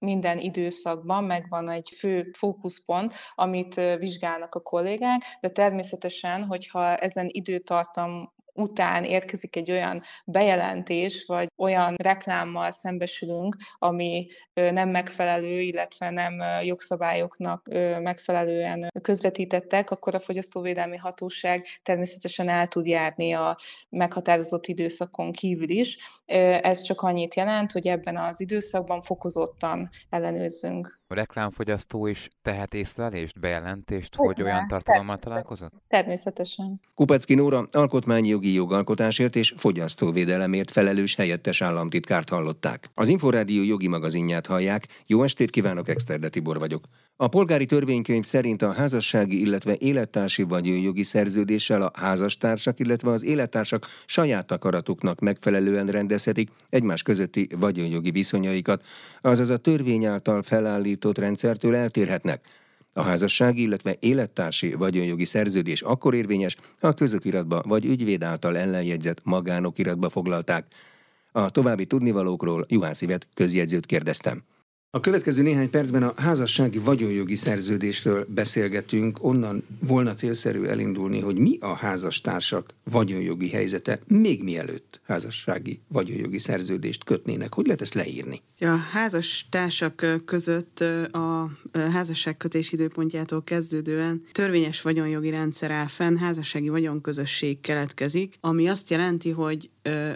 minden 0.00 0.38
időszakban 0.38 1.24
megvan 1.24 1.68
egy 1.68 1.92
fő 1.98 2.30
fókuszpont, 2.32 3.14
amit 3.34 3.74
vizsgálnak 3.74 4.54
a 4.54 4.60
kollégák, 4.60 5.22
de 5.40 5.48
természetesen, 5.48 6.44
hogyha 6.44 6.96
ezen 6.96 7.26
időtartam 7.30 8.32
után 8.60 9.04
érkezik 9.04 9.56
egy 9.56 9.70
olyan 9.70 10.02
bejelentés, 10.24 11.24
vagy 11.26 11.48
olyan 11.56 11.94
reklámmal 11.96 12.72
szembesülünk, 12.72 13.56
ami 13.78 14.26
nem 14.52 14.88
megfelelő, 14.88 15.60
illetve 15.60 16.10
nem 16.10 16.42
jogszabályoknak 16.62 17.68
megfelelően 18.02 18.88
közvetítettek, 19.02 19.90
akkor 19.90 20.14
a 20.14 20.20
Fogyasztóvédelmi 20.20 20.96
Hatóság 20.96 21.66
természetesen 21.82 22.48
el 22.48 22.68
tud 22.68 22.86
járni 22.86 23.32
a 23.32 23.56
meghatározott 23.88 24.66
időszakon 24.66 25.32
kívül 25.32 25.70
is. 25.70 25.98
Ez 26.60 26.80
csak 26.82 27.00
annyit 27.00 27.34
jelent, 27.34 27.72
hogy 27.72 27.86
ebben 27.86 28.16
az 28.16 28.40
időszakban 28.40 29.02
fokozottan 29.02 29.90
ellenőrzünk. 30.10 30.99
A 31.12 31.14
reklámfogyasztó 31.14 32.06
is 32.06 32.28
tehet 32.42 32.74
észlelést, 32.74 33.40
bejelentést, 33.40 34.14
hogy, 34.14 34.34
hogy 34.34 34.42
olyan 34.42 34.66
tartalommal 34.66 35.18
találkozott? 35.18 35.72
Természetesen. 35.88 36.80
Kupecki 36.94 37.34
Nóra 37.34 37.68
alkotmányi 37.72 38.28
jogi 38.28 38.52
jogalkotásért 38.52 39.36
és 39.36 39.54
fogyasztóvédelemért 39.56 40.70
felelős 40.70 41.14
helyettes 41.14 41.62
államtitkárt 41.62 42.28
hallották. 42.28 42.90
Az 42.94 43.08
Inforádió 43.08 43.62
jogi 43.62 43.88
magazinját 43.88 44.46
hallják. 44.46 44.86
Jó 45.06 45.22
estét 45.22 45.50
kívánok, 45.50 45.88
Exterde 45.88 46.28
Tibor 46.28 46.58
vagyok. 46.58 46.84
A 47.16 47.28
polgári 47.28 47.66
törvénykönyv 47.66 48.24
szerint 48.24 48.62
a 48.62 48.72
házassági, 48.72 49.40
illetve 49.40 49.74
élettársi 49.78 50.42
vagyonjogi 50.42 51.02
szerződéssel 51.02 51.82
a 51.82 51.90
házastársak, 51.94 52.78
illetve 52.78 53.10
az 53.10 53.24
élettársak 53.24 53.86
saját 54.06 54.52
akaratuknak 54.52 55.20
megfelelően 55.20 55.86
rendezhetik 55.86 56.50
egymás 56.68 57.02
közötti 57.02 57.48
vagyonjogi 57.58 58.10
viszonyaikat, 58.10 58.84
azaz 59.20 59.48
a 59.48 59.56
törvény 59.56 60.04
által 60.04 60.42
felállított 60.42 60.98
rendszertől 61.04 61.74
eltérhetnek. 61.74 62.46
A 62.92 63.02
házassági, 63.02 63.62
illetve 63.62 63.96
élettársi 63.98 64.72
vagyonjogi 64.72 65.24
szerződés 65.24 65.82
akkor 65.82 66.14
érvényes, 66.14 66.56
ha 66.80 66.88
a 66.88 66.92
közökiratba 66.92 67.62
vagy 67.66 67.84
ügyvéd 67.84 68.22
által 68.22 68.56
ellenjegyzett 68.56 69.20
magánokiratba 69.24 70.10
foglalták. 70.10 70.66
A 71.32 71.50
további 71.50 71.86
tudnivalókról 71.86 72.66
Juhász 72.68 73.02
Ivet 73.02 73.28
közjegyzőt 73.34 73.86
kérdeztem. 73.86 74.42
A 74.92 75.00
következő 75.00 75.42
néhány 75.42 75.70
percben 75.70 76.02
a 76.02 76.12
házassági 76.16 76.78
vagyonjogi 76.78 77.34
szerződésről 77.34 78.26
beszélgetünk, 78.28 79.24
onnan 79.24 79.64
volna 79.80 80.14
célszerű 80.14 80.62
elindulni, 80.62 81.20
hogy 81.20 81.38
mi 81.38 81.56
a 81.60 81.74
házastársak 81.74 82.74
vagyonjogi 82.84 83.48
helyzete, 83.48 84.00
még 84.06 84.42
mielőtt 84.42 85.00
házassági 85.02 85.80
vagyonjogi 85.88 86.38
szerződést 86.38 87.04
kötnének. 87.04 87.54
Hogy 87.54 87.66
lehet 87.66 87.80
ezt 87.80 87.94
leírni? 87.94 88.42
A 88.58 88.66
házastársak 88.66 90.06
között 90.24 90.80
a 91.10 91.50
házasságkötés 91.72 92.72
időpontjától 92.72 93.44
kezdődően 93.44 94.24
törvényes 94.32 94.82
vagyonjogi 94.82 95.30
rendszer 95.30 95.70
áll 95.70 95.86
fenn, 95.86 96.16
házassági 96.16 96.68
vagyonközösség 96.68 97.60
keletkezik, 97.60 98.38
ami 98.40 98.68
azt 98.68 98.90
jelenti, 98.90 99.30
hogy 99.30 99.70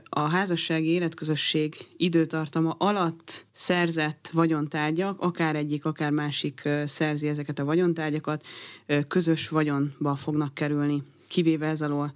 a 0.08 0.20
házassági 0.20 0.88
életközösség 0.88 1.74
időtartama 1.96 2.76
alatt 2.78 3.46
szerzett 3.52 4.30
vagyontárgyak, 4.64 5.20
akár 5.20 5.56
egyik, 5.56 5.84
akár 5.84 6.10
másik 6.10 6.68
szerzi 6.84 7.28
ezeket 7.28 7.58
a 7.58 7.64
vagyontárgyakat, 7.64 8.44
közös 9.08 9.48
vagyonba 9.48 10.14
fognak 10.14 10.54
kerülni 10.54 11.02
kivéve 11.28 11.66
ez 11.66 11.82
alól 11.82 12.12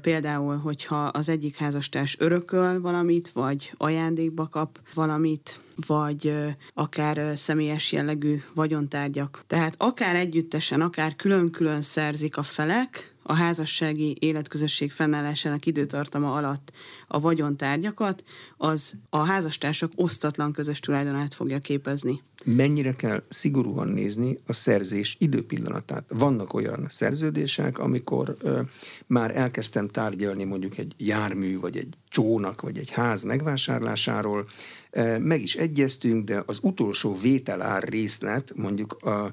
például, 0.00 0.56
hogyha 0.56 1.04
az 1.04 1.28
egyik 1.28 1.56
házastárs 1.56 2.16
örököl 2.18 2.80
valamit, 2.80 3.28
vagy 3.28 3.72
ajándékba 3.76 4.48
kap 4.48 4.80
valamit, 4.94 5.60
vagy 5.86 6.32
akár 6.74 7.38
személyes 7.38 7.92
jellegű 7.92 8.42
vagyontárgyak. 8.54 9.44
Tehát 9.46 9.74
akár 9.78 10.16
együttesen, 10.16 10.80
akár 10.80 11.16
külön-külön 11.16 11.82
szerzik 11.82 12.36
a 12.36 12.42
felek, 12.42 13.14
a 13.30 13.34
házassági 13.34 14.16
életközösség 14.20 14.92
fennállásának 14.92 15.66
időtartama 15.66 16.34
alatt 16.34 16.72
a 17.08 17.20
vagyontárgyakat, 17.20 18.22
az 18.56 18.94
a 19.10 19.18
házastársak 19.18 19.92
osztatlan 19.94 20.52
közös 20.52 20.80
tulajdonát 20.80 21.34
fogja 21.34 21.58
képezni. 21.58 22.22
Mennyire 22.44 22.94
kell 22.94 23.22
szigorúan 23.28 23.88
nézni 23.88 24.38
a 24.46 24.52
szerzés 24.52 25.16
időpillanatát? 25.18 26.04
Vannak 26.08 26.54
olyan 26.54 26.86
szerződések, 26.88 27.78
amikor 27.78 28.36
ö, 28.40 28.60
már 29.06 29.36
elkezdtem 29.36 29.88
tárgyalni 29.88 30.44
mondjuk 30.44 30.78
egy 30.78 30.94
jármű, 30.96 31.58
vagy 31.58 31.76
egy 31.76 31.94
csónak, 32.08 32.60
vagy 32.60 32.78
egy 32.78 32.90
ház 32.90 33.22
megvásárlásáról, 33.22 34.48
meg 35.18 35.42
is 35.42 35.56
egyeztünk, 35.56 36.24
de 36.24 36.42
az 36.46 36.58
utolsó 36.62 37.18
vételár 37.18 37.82
részlet 37.82 38.52
mondjuk 38.56 38.92
a 38.92 39.32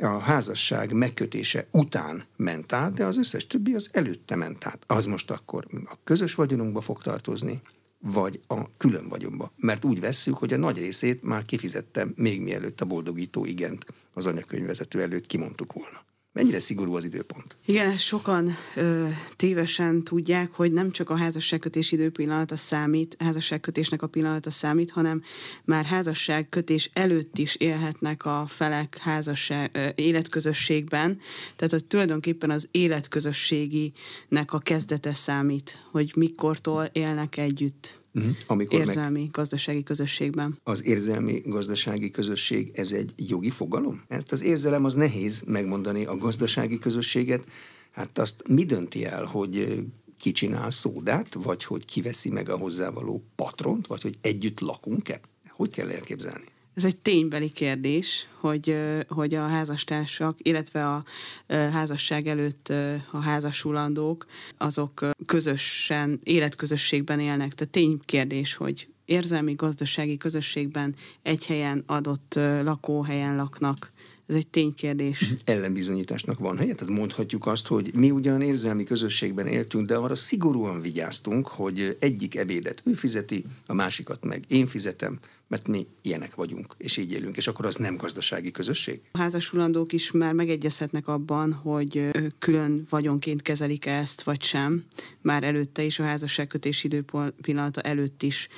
a 0.00 0.18
házasság 0.18 0.92
megkötése 0.92 1.66
után 1.70 2.24
ment 2.36 2.72
át, 2.72 2.92
de 2.92 3.04
az 3.04 3.18
összes 3.18 3.46
többi 3.46 3.74
az 3.74 3.88
előtte 3.92 4.36
ment 4.36 4.66
át. 4.66 4.84
Az 4.86 5.06
most 5.06 5.30
akkor 5.30 5.66
a 5.84 5.98
közös 6.04 6.34
vagyonunkba 6.34 6.80
fog 6.80 7.02
tartozni, 7.02 7.62
vagy 7.98 8.40
a 8.46 8.76
külön 8.76 9.08
vagyonba. 9.08 9.52
Mert 9.56 9.84
úgy 9.84 10.00
vesszük, 10.00 10.36
hogy 10.36 10.52
a 10.52 10.56
nagy 10.56 10.78
részét 10.78 11.22
már 11.22 11.44
kifizettem 11.44 12.12
még 12.16 12.40
mielőtt 12.40 12.80
a 12.80 12.84
boldogító 12.84 13.44
igent 13.44 13.86
az 14.12 14.26
anyakönyvvezető 14.26 15.02
előtt 15.02 15.26
kimondtuk 15.26 15.72
volna. 15.72 16.06
Mennyire 16.32 16.60
szigorú 16.60 16.94
az 16.94 17.04
időpont? 17.04 17.56
Igen, 17.64 17.96
sokan 17.96 18.56
ö, 18.74 19.08
tévesen 19.36 20.04
tudják, 20.04 20.52
hogy 20.52 20.72
nem 20.72 20.90
csak 20.90 21.10
a 21.10 21.16
házasságkötés 21.16 21.92
időpillanata 21.92 22.56
számít, 22.56 23.16
házasságkötésnek 23.18 24.02
a 24.02 24.06
pillanata 24.06 24.50
számít, 24.50 24.90
hanem 24.90 25.22
már 25.64 25.84
házasságkötés 25.84 26.90
előtt 26.92 27.38
is 27.38 27.54
élhetnek 27.54 28.24
a 28.24 28.44
felek 28.48 28.98
házasság, 28.98 29.70
ö, 29.72 29.88
életközösségben. 29.94 31.20
Tehát 31.56 31.72
hogy 31.72 31.84
tulajdonképpen 31.84 32.50
az 32.50 32.68
életközösséginek 32.70 34.52
a 34.52 34.58
kezdete 34.58 35.14
számít, 35.14 35.86
hogy 35.90 36.12
mikortól 36.16 36.84
élnek 36.92 37.36
együtt. 37.36 38.00
Uh-huh. 38.18 38.36
Amikor 38.46 38.80
érzelmi 38.80 39.20
meg 39.20 39.30
gazdasági 39.30 39.82
közösségben. 39.82 40.58
Az 40.62 40.84
érzelmi 40.84 41.42
gazdasági 41.44 42.10
közösség, 42.10 42.70
ez 42.74 42.92
egy 42.92 43.12
jogi 43.16 43.50
fogalom? 43.50 44.02
Ezt 44.08 44.32
az 44.32 44.42
érzelem 44.42 44.84
az 44.84 44.94
nehéz 44.94 45.42
megmondani 45.46 46.04
a 46.04 46.16
gazdasági 46.16 46.78
közösséget. 46.78 47.44
Hát 47.90 48.18
azt 48.18 48.42
mi 48.48 48.64
dönti 48.64 49.04
el, 49.04 49.24
hogy 49.24 49.84
ki 50.18 50.32
csinál 50.32 50.70
szódát, 50.70 51.34
vagy 51.34 51.64
hogy 51.64 51.84
kiveszi 51.84 52.30
meg 52.30 52.48
a 52.48 52.56
hozzávaló 52.56 53.24
patront, 53.36 53.86
vagy 53.86 54.02
hogy 54.02 54.18
együtt 54.20 54.60
lakunk-e? 54.60 55.20
Hogy 55.48 55.70
kell 55.70 55.90
elképzelni? 55.90 56.44
Ez 56.78 56.84
egy 56.84 56.96
ténybeli 56.96 57.48
kérdés, 57.48 58.26
hogy, 58.40 58.76
hogy 59.08 59.34
a 59.34 59.46
házastársak, 59.46 60.36
illetve 60.42 60.86
a 60.86 61.04
házasság 61.46 62.26
előtt 62.26 62.72
a 63.10 63.18
házasulandók, 63.18 64.26
azok 64.56 65.06
közösen, 65.26 66.20
életközösségben 66.22 67.20
élnek. 67.20 67.54
Tehát 67.54 67.72
ténykérdés, 67.72 68.54
hogy 68.54 68.88
érzelmi, 69.04 69.54
gazdasági 69.54 70.16
közösségben 70.16 70.94
egy 71.22 71.46
helyen 71.46 71.82
adott 71.86 72.34
lakóhelyen 72.62 73.36
laknak 73.36 73.92
ez 74.28 74.34
egy 74.34 74.46
ténykérdés. 74.46 75.20
Mhm. 75.20 75.32
Ellenbizonyításnak 75.44 76.38
van 76.38 76.58
helye, 76.58 76.74
tehát 76.74 76.94
mondhatjuk 76.94 77.46
azt, 77.46 77.66
hogy 77.66 77.90
mi 77.94 78.10
ugyan 78.10 78.42
érzelmi 78.42 78.84
közösségben 78.84 79.46
éltünk, 79.46 79.86
de 79.86 79.96
arra 79.96 80.14
szigorúan 80.14 80.80
vigyáztunk, 80.80 81.46
hogy 81.46 81.96
egyik 82.00 82.36
ebédet 82.36 82.82
ő 82.84 82.92
fizeti, 82.92 83.44
a 83.66 83.74
másikat 83.74 84.24
meg 84.24 84.44
én 84.48 84.66
fizetem, 84.66 85.18
mert 85.48 85.68
mi 85.68 85.86
ilyenek 86.02 86.34
vagyunk, 86.34 86.74
és 86.78 86.96
így 86.96 87.12
élünk, 87.12 87.36
és 87.36 87.46
akkor 87.46 87.66
az 87.66 87.76
nem 87.76 87.96
gazdasági 87.96 88.50
közösség? 88.50 89.00
A 89.12 89.18
házasulandók 89.18 89.92
is 89.92 90.10
már 90.10 90.32
megegyezhetnek 90.32 91.08
abban, 91.08 91.52
hogy 91.52 92.10
külön 92.38 92.86
vagyonként 92.90 93.42
kezelik 93.42 93.86
-e 93.86 93.98
ezt, 93.98 94.22
vagy 94.22 94.42
sem. 94.42 94.84
Már 95.20 95.44
előtte 95.44 95.82
is, 95.82 95.98
a 95.98 96.04
házasságkötés 96.04 96.84
időpillanata 96.84 97.80
előtt 97.80 98.22
is 98.22 98.48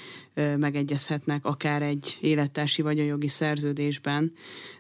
megegyezhetnek 0.57 1.45
akár 1.45 1.83
egy 1.83 2.19
élettársi 2.21 2.83
vagyonjogi 2.83 3.29
szerződésben, 3.29 4.33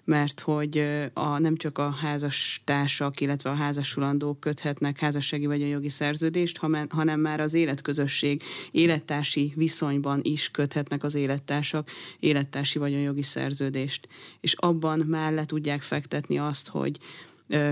mert 0.05 0.41
hogy 0.41 0.79
a, 1.13 1.39
nem 1.39 1.57
csak 1.57 1.79
a 1.79 1.91
házastársak, 1.91 3.21
illetve 3.21 3.51
a 3.51 3.55
házasulandók 3.55 4.41
köthetnek 4.41 4.99
házassági 4.99 5.47
vagyonjogi 5.47 5.89
szerződést, 5.89 6.59
hanem 6.89 7.21
már 7.21 7.41
az 7.41 7.55
életközösség 7.55 8.43
élettársi 8.71 9.53
viszonyban 9.57 10.21
is 10.23 10.51
köthetnek 10.51 11.03
az 11.03 11.15
élettársak 11.15 11.91
élettársi 12.19 12.79
vagyonjogi 12.79 13.23
szerződést. 13.23 14.09
És 14.41 14.53
abban 14.53 14.99
már 14.99 15.33
le 15.33 15.45
tudják 15.45 15.83
fektetni 15.83 16.39
azt, 16.39 16.69
hogy 16.69 16.99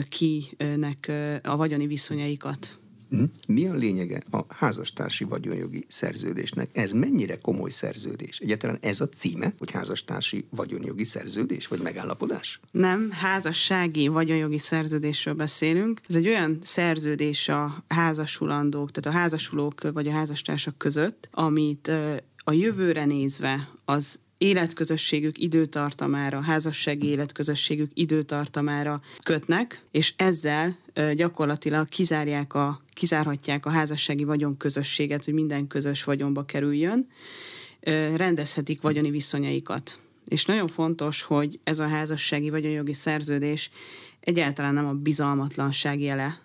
kinek 0.08 1.12
a 1.42 1.56
vagyoni 1.56 1.86
viszonyaikat 1.86 2.78
Hm? 3.10 3.24
Mi 3.46 3.66
a 3.66 3.74
lényege 3.74 4.22
a 4.30 4.44
házastársi 4.48 5.24
vagyonjogi 5.24 5.86
szerződésnek? 5.88 6.68
Ez 6.72 6.92
mennyire 6.92 7.38
komoly 7.38 7.70
szerződés? 7.70 8.38
Egyáltalán 8.38 8.78
ez 8.80 9.00
a 9.00 9.08
címe, 9.08 9.54
hogy 9.58 9.70
házastársi 9.70 10.46
vagyonjogi 10.50 11.04
szerződés, 11.04 11.66
vagy 11.66 11.80
megállapodás? 11.82 12.60
Nem, 12.70 13.10
házassági 13.10 14.08
vagyonjogi 14.08 14.58
szerződésről 14.58 15.34
beszélünk. 15.34 16.00
Ez 16.08 16.14
egy 16.14 16.26
olyan 16.26 16.58
szerződés 16.60 17.48
a 17.48 17.84
házasulandók, 17.88 18.90
tehát 18.90 19.16
a 19.18 19.20
házasulók 19.20 19.92
vagy 19.92 20.08
a 20.08 20.12
házastársak 20.12 20.78
között, 20.78 21.28
amit 21.32 21.90
a 22.48 22.52
jövőre 22.52 23.04
nézve 23.04 23.68
az 23.84 24.18
életközösségük 24.38 25.38
időtartamára, 25.38 26.40
házassági 26.40 27.06
életközösségük 27.06 27.90
időtartamára 27.94 29.00
kötnek, 29.22 29.84
és 29.90 30.14
ezzel 30.16 30.76
gyakorlatilag 31.14 31.88
kizárják 31.88 32.54
a, 32.54 32.82
kizárhatják 32.92 33.66
a 33.66 33.70
házassági 33.70 34.24
vagyonközösséget, 34.24 35.24
hogy 35.24 35.34
minden 35.34 35.66
közös 35.66 36.04
vagyonba 36.04 36.44
kerüljön, 36.44 37.08
rendezhetik 38.14 38.80
vagyoni 38.80 39.10
viszonyaikat. 39.10 40.00
És 40.28 40.44
nagyon 40.44 40.68
fontos, 40.68 41.22
hogy 41.22 41.60
ez 41.64 41.78
a 41.78 41.86
házassági 41.86 42.50
vagyonjogi 42.50 42.92
szerződés 42.92 43.70
egyáltalán 44.20 44.74
nem 44.74 44.86
a 44.86 44.92
bizalmatlanság 44.92 46.00
jele, 46.00 46.40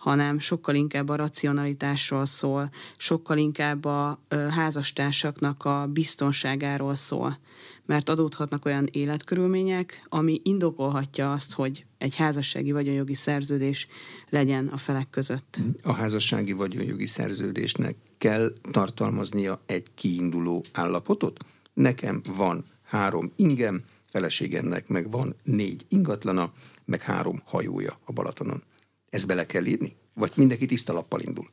hanem 0.00 0.38
sokkal 0.38 0.74
inkább 0.74 1.08
a 1.08 1.16
racionalitásról 1.16 2.24
szól, 2.24 2.70
sokkal 2.96 3.38
inkább 3.38 3.84
a 3.84 4.20
házastársaknak 4.50 5.64
a 5.64 5.86
biztonságáról 5.92 6.94
szól. 6.94 7.38
Mert 7.86 8.08
adódhatnak 8.08 8.64
olyan 8.64 8.88
életkörülmények, 8.92 10.06
ami 10.08 10.40
indokolhatja 10.44 11.32
azt, 11.32 11.52
hogy 11.52 11.84
egy 11.98 12.16
házassági 12.16 12.72
vagyonjogi 12.72 13.14
szerződés 13.14 13.86
legyen 14.28 14.66
a 14.66 14.76
felek 14.76 15.10
között. 15.10 15.60
A 15.82 15.92
házassági 15.92 16.52
vagyonjogi 16.52 17.06
szerződésnek 17.06 17.96
kell 18.18 18.52
tartalmaznia 18.70 19.62
egy 19.66 19.86
kiinduló 19.94 20.64
állapotot? 20.72 21.38
Nekem 21.74 22.20
van 22.36 22.64
három 22.82 23.32
ingem, 23.36 23.84
feleségemnek 24.10 24.88
meg 24.88 25.10
van 25.10 25.34
négy 25.42 25.84
ingatlana, 25.88 26.52
meg 26.84 27.00
három 27.00 27.42
hajója 27.44 27.98
a 28.04 28.12
Balatonon. 28.12 28.62
Ezt 29.10 29.26
bele 29.26 29.46
kell 29.46 29.64
írni? 29.64 29.96
Vagy 30.14 30.32
mindenki 30.36 30.66
tiszta 30.66 30.92
lappal 30.92 31.20
indul? 31.20 31.50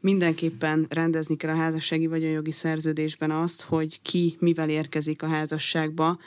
mindenképpen 0.00 0.86
rendezni 0.88 1.36
kell 1.36 1.50
a 1.50 1.56
házassági 1.56 2.06
vagy 2.06 2.24
a 2.24 2.28
jogi 2.28 2.50
szerződésben 2.50 3.30
azt, 3.30 3.62
hogy 3.62 4.02
ki 4.02 4.36
mivel 4.38 4.68
érkezik 4.68 5.22
a 5.22 5.26
házasságba, 5.26 6.18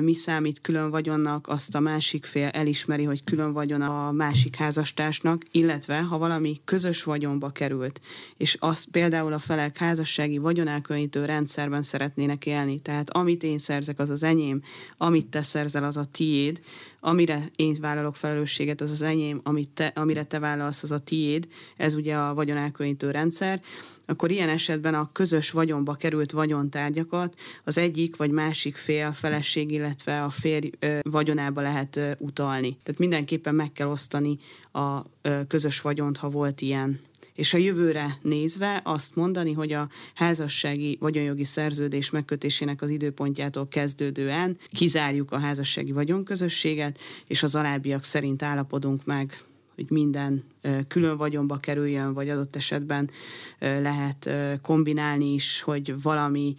mi 0.00 0.14
számít 0.14 0.60
külön 0.60 0.90
vagyonnak, 0.90 1.48
azt 1.48 1.74
a 1.74 1.80
másik 1.80 2.24
fél 2.24 2.48
elismeri, 2.48 3.04
hogy 3.04 3.24
külön 3.24 3.52
vagyon 3.52 3.80
a 3.80 4.12
másik 4.12 4.56
házastársnak, 4.56 5.42
illetve 5.50 6.00
ha 6.00 6.18
valami 6.18 6.60
közös 6.64 7.02
vagyonba 7.02 7.50
került, 7.50 8.00
és 8.36 8.56
az 8.60 8.84
például 8.90 9.32
a 9.32 9.38
felek 9.38 9.76
házassági 9.76 10.38
vagyonelkülönítő 10.38 11.24
rendszerben 11.24 11.82
szeretnének 11.82 12.46
élni, 12.46 12.80
tehát 12.80 13.10
amit 13.10 13.42
én 13.42 13.58
szerzek, 13.58 13.98
az 13.98 14.10
az 14.10 14.22
enyém, 14.22 14.62
amit 14.96 15.26
te 15.26 15.42
szerzel, 15.42 15.84
az 15.84 15.96
a 15.96 16.04
tiéd, 16.04 16.60
amire 17.04 17.42
én 17.56 17.76
vállalok 17.80 18.16
felelősséget, 18.16 18.80
az 18.80 18.90
az 18.90 19.02
enyém, 19.02 19.40
amit 19.42 19.70
te, 19.70 19.86
amire 19.86 20.24
te 20.24 20.38
vállalsz, 20.38 20.82
az 20.82 20.90
a 20.90 20.98
tiéd, 20.98 21.48
ez 21.76 21.94
ugye 21.94 22.16
a 22.16 22.34
vagyonelkülönítő 22.34 23.10
rendszer, 23.10 23.60
akkor 24.06 24.30
ilyen 24.30 24.48
esetben 24.48 24.94
a 24.94 25.08
közös 25.12 25.50
vagyonba 25.50 25.94
került 25.94 26.32
vagyontárgyakat 26.32 27.34
az 27.64 27.78
egyik 27.78 28.16
vagy 28.16 28.30
másik 28.30 28.76
fél, 28.76 29.12
feleség, 29.12 29.70
illetve 29.70 30.22
a 30.22 30.30
férj 30.30 30.70
vagyonába 31.02 31.60
lehet 31.60 32.00
utalni. 32.18 32.76
Tehát 32.82 33.00
mindenképpen 33.00 33.54
meg 33.54 33.72
kell 33.72 33.88
osztani 33.88 34.38
a 34.72 35.02
közös 35.48 35.80
vagyont, 35.80 36.16
ha 36.16 36.28
volt 36.28 36.60
ilyen 36.60 37.00
és 37.34 37.54
a 37.54 37.58
jövőre 37.58 38.18
nézve 38.22 38.80
azt 38.84 39.16
mondani, 39.16 39.52
hogy 39.52 39.72
a 39.72 39.88
házassági 40.14 40.96
vagyonjogi 41.00 41.44
szerződés 41.44 42.10
megkötésének 42.10 42.82
az 42.82 42.90
időpontjától 42.90 43.68
kezdődően 43.68 44.58
kizárjuk 44.72 45.32
a 45.32 45.38
házassági 45.38 45.92
vagyonközösséget, 45.92 46.98
és 47.26 47.42
az 47.42 47.54
alábbiak 47.54 48.04
szerint 48.04 48.42
állapodunk 48.42 49.04
meg 49.04 49.42
hogy 49.74 49.86
minden 49.90 50.44
külön 50.88 51.16
vagyonba 51.16 51.56
kerüljön, 51.56 52.14
vagy 52.14 52.28
adott 52.28 52.56
esetben 52.56 53.10
lehet 53.58 54.30
kombinálni 54.62 55.34
is, 55.34 55.60
hogy 55.60 56.02
valami 56.02 56.56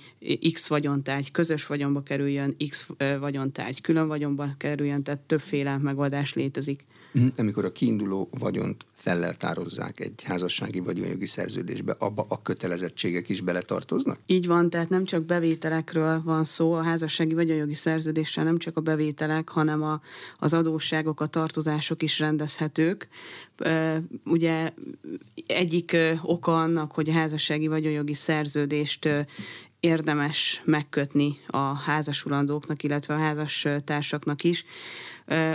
X 0.54 0.68
vagyontárgy 0.68 1.32
közös 1.32 1.68
vagyonba 1.68 2.04
kerüljön, 2.04 2.56
X 2.70 2.90
vagyontárgy 3.20 3.82
külön 3.82 4.08
vagyonba 4.08 4.48
kerüljön, 4.58 5.04
tehát 5.04 5.20
többféle 5.20 5.78
megoldás 5.78 6.34
létezik. 6.34 6.86
Mhm. 7.16 7.28
Amikor 7.38 7.66
a 7.66 7.72
kiinduló 7.72 8.30
vagyont 8.40 8.86
felleltározzák 8.96 10.00
egy 10.00 10.24
házassági 10.24 10.80
vagyonjogi 10.80 11.26
szerződésbe, 11.26 11.96
abba 12.00 12.26
a 12.30 12.42
kötelezettségek 12.42 13.30
is 13.30 13.42
beletartoznak? 13.42 14.20
Így 14.26 14.48
van, 14.48 14.70
tehát 14.70 14.90
nem 14.90 15.06
csak 15.06 15.24
bevételekről 15.24 16.22
van 16.24 16.44
szó, 16.44 16.74
a 16.74 16.82
házassági 16.82 17.34
vagyonjogi 17.34 17.74
szerződéssel 17.74 18.44
nem 18.44 18.58
csak 18.58 18.78
a 18.78 18.82
bevételek, 18.82 19.50
hanem 19.50 19.84
a, 19.84 20.02
az 20.36 20.54
adósságok, 20.54 21.22
a 21.22 21.26
tartozások 21.26 22.04
is 22.04 22.20
rendezhetők. 22.20 23.08
Ugye 24.26 24.74
egyik 25.48 25.98
oka 26.22 26.62
annak, 26.62 26.92
hogy 26.92 27.10
a 27.10 27.14
házassági 27.14 27.68
vagyonjogi 27.68 28.14
szerződést 28.14 29.10
érdemes 29.86 30.62
megkötni 30.64 31.38
a 31.48 31.74
házasulandóknak, 31.74 32.84
illetve 32.84 33.14
a 33.14 33.18
házastársaknak 33.18 34.44
is, 34.44 34.66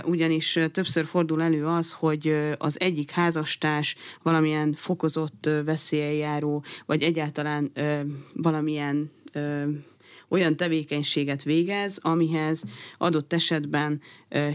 ugyanis 0.03 0.59
többször 0.71 1.05
fordul 1.05 1.41
elő 1.41 1.65
az, 1.65 1.91
hogy 1.93 2.35
az 2.57 2.79
egyik 2.79 3.11
házastárs 3.11 3.95
valamilyen 4.21 4.73
fokozott 4.73 5.49
veszélyeljáró, 5.65 6.63
vagy 6.85 7.01
egyáltalán 7.01 7.71
valamilyen 8.33 9.11
olyan 10.27 10.55
tevékenységet 10.55 11.43
végez, 11.43 11.99
amihez 12.01 12.63
adott 12.97 13.33
esetben 13.33 14.01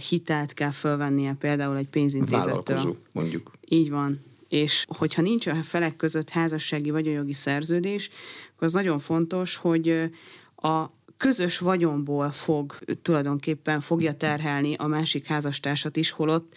hitelt 0.09 0.55
kell 0.55 0.71
fölvennie 0.71 1.35
például 1.39 1.77
egy 1.77 1.89
pénzintézettől. 1.89 2.77
Vállalkozó, 2.77 2.95
mondjuk. 3.13 3.51
Így 3.69 3.91
van. 3.91 4.25
És 4.49 4.85
hogyha 4.99 5.23
nincs 5.23 5.47
a 5.47 5.55
felek 5.55 5.97
között 5.97 6.31
házassági 6.31 6.91
vagy 6.91 7.07
jogi 7.07 7.35
szerződés, 7.35 8.11
akkor 8.55 8.67
az 8.67 8.73
nagyon 8.73 8.99
fontos, 8.99 9.57
hogy 9.57 10.11
a 10.57 10.91
közös 11.17 11.59
vagyonból 11.59 12.31
fog 12.31 12.79
tulajdonképpen 13.03 13.81
fogja 13.81 14.13
terhelni 14.13 14.75
a 14.75 14.87
másik 14.87 15.27
házastársat 15.27 15.97
is, 15.97 16.11
holott 16.11 16.55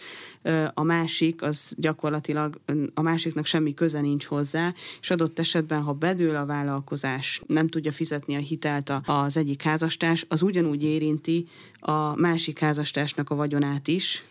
a 0.74 0.82
másik 0.82 1.42
az 1.42 1.74
gyakorlatilag 1.76 2.60
a 2.94 3.02
másiknak 3.02 3.46
semmi 3.46 3.74
köze 3.74 4.00
nincs 4.00 4.24
hozzá, 4.24 4.74
és 5.00 5.10
adott 5.10 5.38
esetben, 5.38 5.82
ha 5.82 5.92
bedől 5.92 6.36
a 6.36 6.46
vállalkozás, 6.46 7.42
nem 7.46 7.68
tudja 7.68 7.92
fizetni 7.92 8.34
a 8.34 8.38
hitelt 8.38 8.92
az 9.04 9.36
egyik 9.36 9.62
házastárs, 9.62 10.24
az 10.28 10.42
ugyanúgy 10.42 10.82
érinti 10.82 11.48
a 11.80 12.16
másik 12.16 12.58
házastársnak 12.58 13.30
a 13.30 13.34
vagyonát 13.34 13.88
is, 13.88 14.24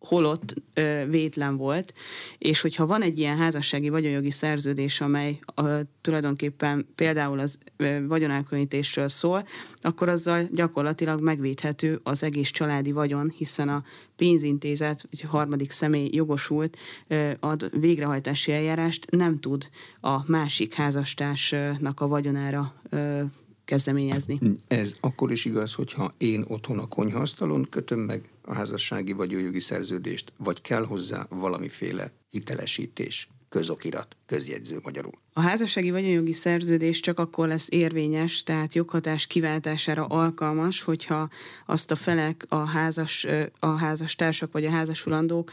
holott 0.00 0.54
ö, 0.74 1.04
vétlen 1.08 1.56
volt, 1.56 1.94
és 2.38 2.60
hogyha 2.60 2.86
van 2.86 3.02
egy 3.02 3.18
ilyen 3.18 3.36
házassági 3.36 3.88
vagyonjogi 3.88 4.30
szerződés, 4.30 5.00
amely 5.00 5.38
ö, 5.54 5.80
tulajdonképpen 6.00 6.86
például 6.94 7.38
az 7.38 7.58
ö, 7.76 8.06
vagyonelkülönítésről 8.06 9.08
szól, 9.08 9.46
akkor 9.80 10.08
azzal 10.08 10.48
gyakorlatilag 10.52 11.20
megvédhető 11.20 12.00
az 12.02 12.22
egész 12.22 12.50
családi 12.50 12.92
vagyon, 12.92 13.32
hiszen 13.36 13.68
a 13.68 13.84
pénzintézet, 14.16 15.06
vagy 15.10 15.20
harmadik 15.20 15.70
személy 15.70 16.08
jogosult 16.12 16.76
ö, 17.06 17.30
ad 17.40 17.80
végrehajtási 17.80 18.52
eljárást, 18.52 19.10
nem 19.10 19.40
tud 19.40 19.68
a 20.00 20.30
másik 20.30 20.74
házastársnak 20.74 22.00
a 22.00 22.08
vagyonára 22.08 22.74
ö, 22.90 23.22
kezdeményezni. 23.64 24.40
Ez 24.68 24.96
akkor 25.00 25.30
is 25.30 25.44
igaz, 25.44 25.74
hogyha 25.74 26.14
én 26.18 26.44
otthon 26.48 26.78
a 26.78 26.86
konyhaasztalon 26.86 27.66
kötöm 27.70 27.98
meg 27.98 28.28
a 28.50 28.54
házassági 28.54 29.12
vagy 29.12 29.30
jogi 29.30 29.60
szerződést, 29.60 30.32
vagy 30.36 30.60
kell 30.60 30.84
hozzá 30.84 31.26
valamiféle 31.28 32.12
hitelesítés, 32.28 33.28
közokirat, 33.48 34.16
közjegyző 34.30 34.80
magyarul. 34.82 35.12
A 35.32 35.40
házassági 35.40 35.90
vagyonjogi 35.90 36.32
szerződés 36.32 37.00
csak 37.00 37.18
akkor 37.18 37.48
lesz 37.48 37.66
érvényes, 37.70 38.42
tehát 38.42 38.74
joghatás 38.74 39.26
kiváltására 39.26 40.04
alkalmas, 40.04 40.82
hogyha 40.82 41.28
azt 41.66 41.90
a 41.90 41.94
felek, 41.94 42.46
a, 42.48 42.56
házas, 42.56 43.26
a 43.58 43.66
házastársak 43.66 44.52
vagy 44.52 44.64
a 44.64 44.70
házasulandók 44.70 45.50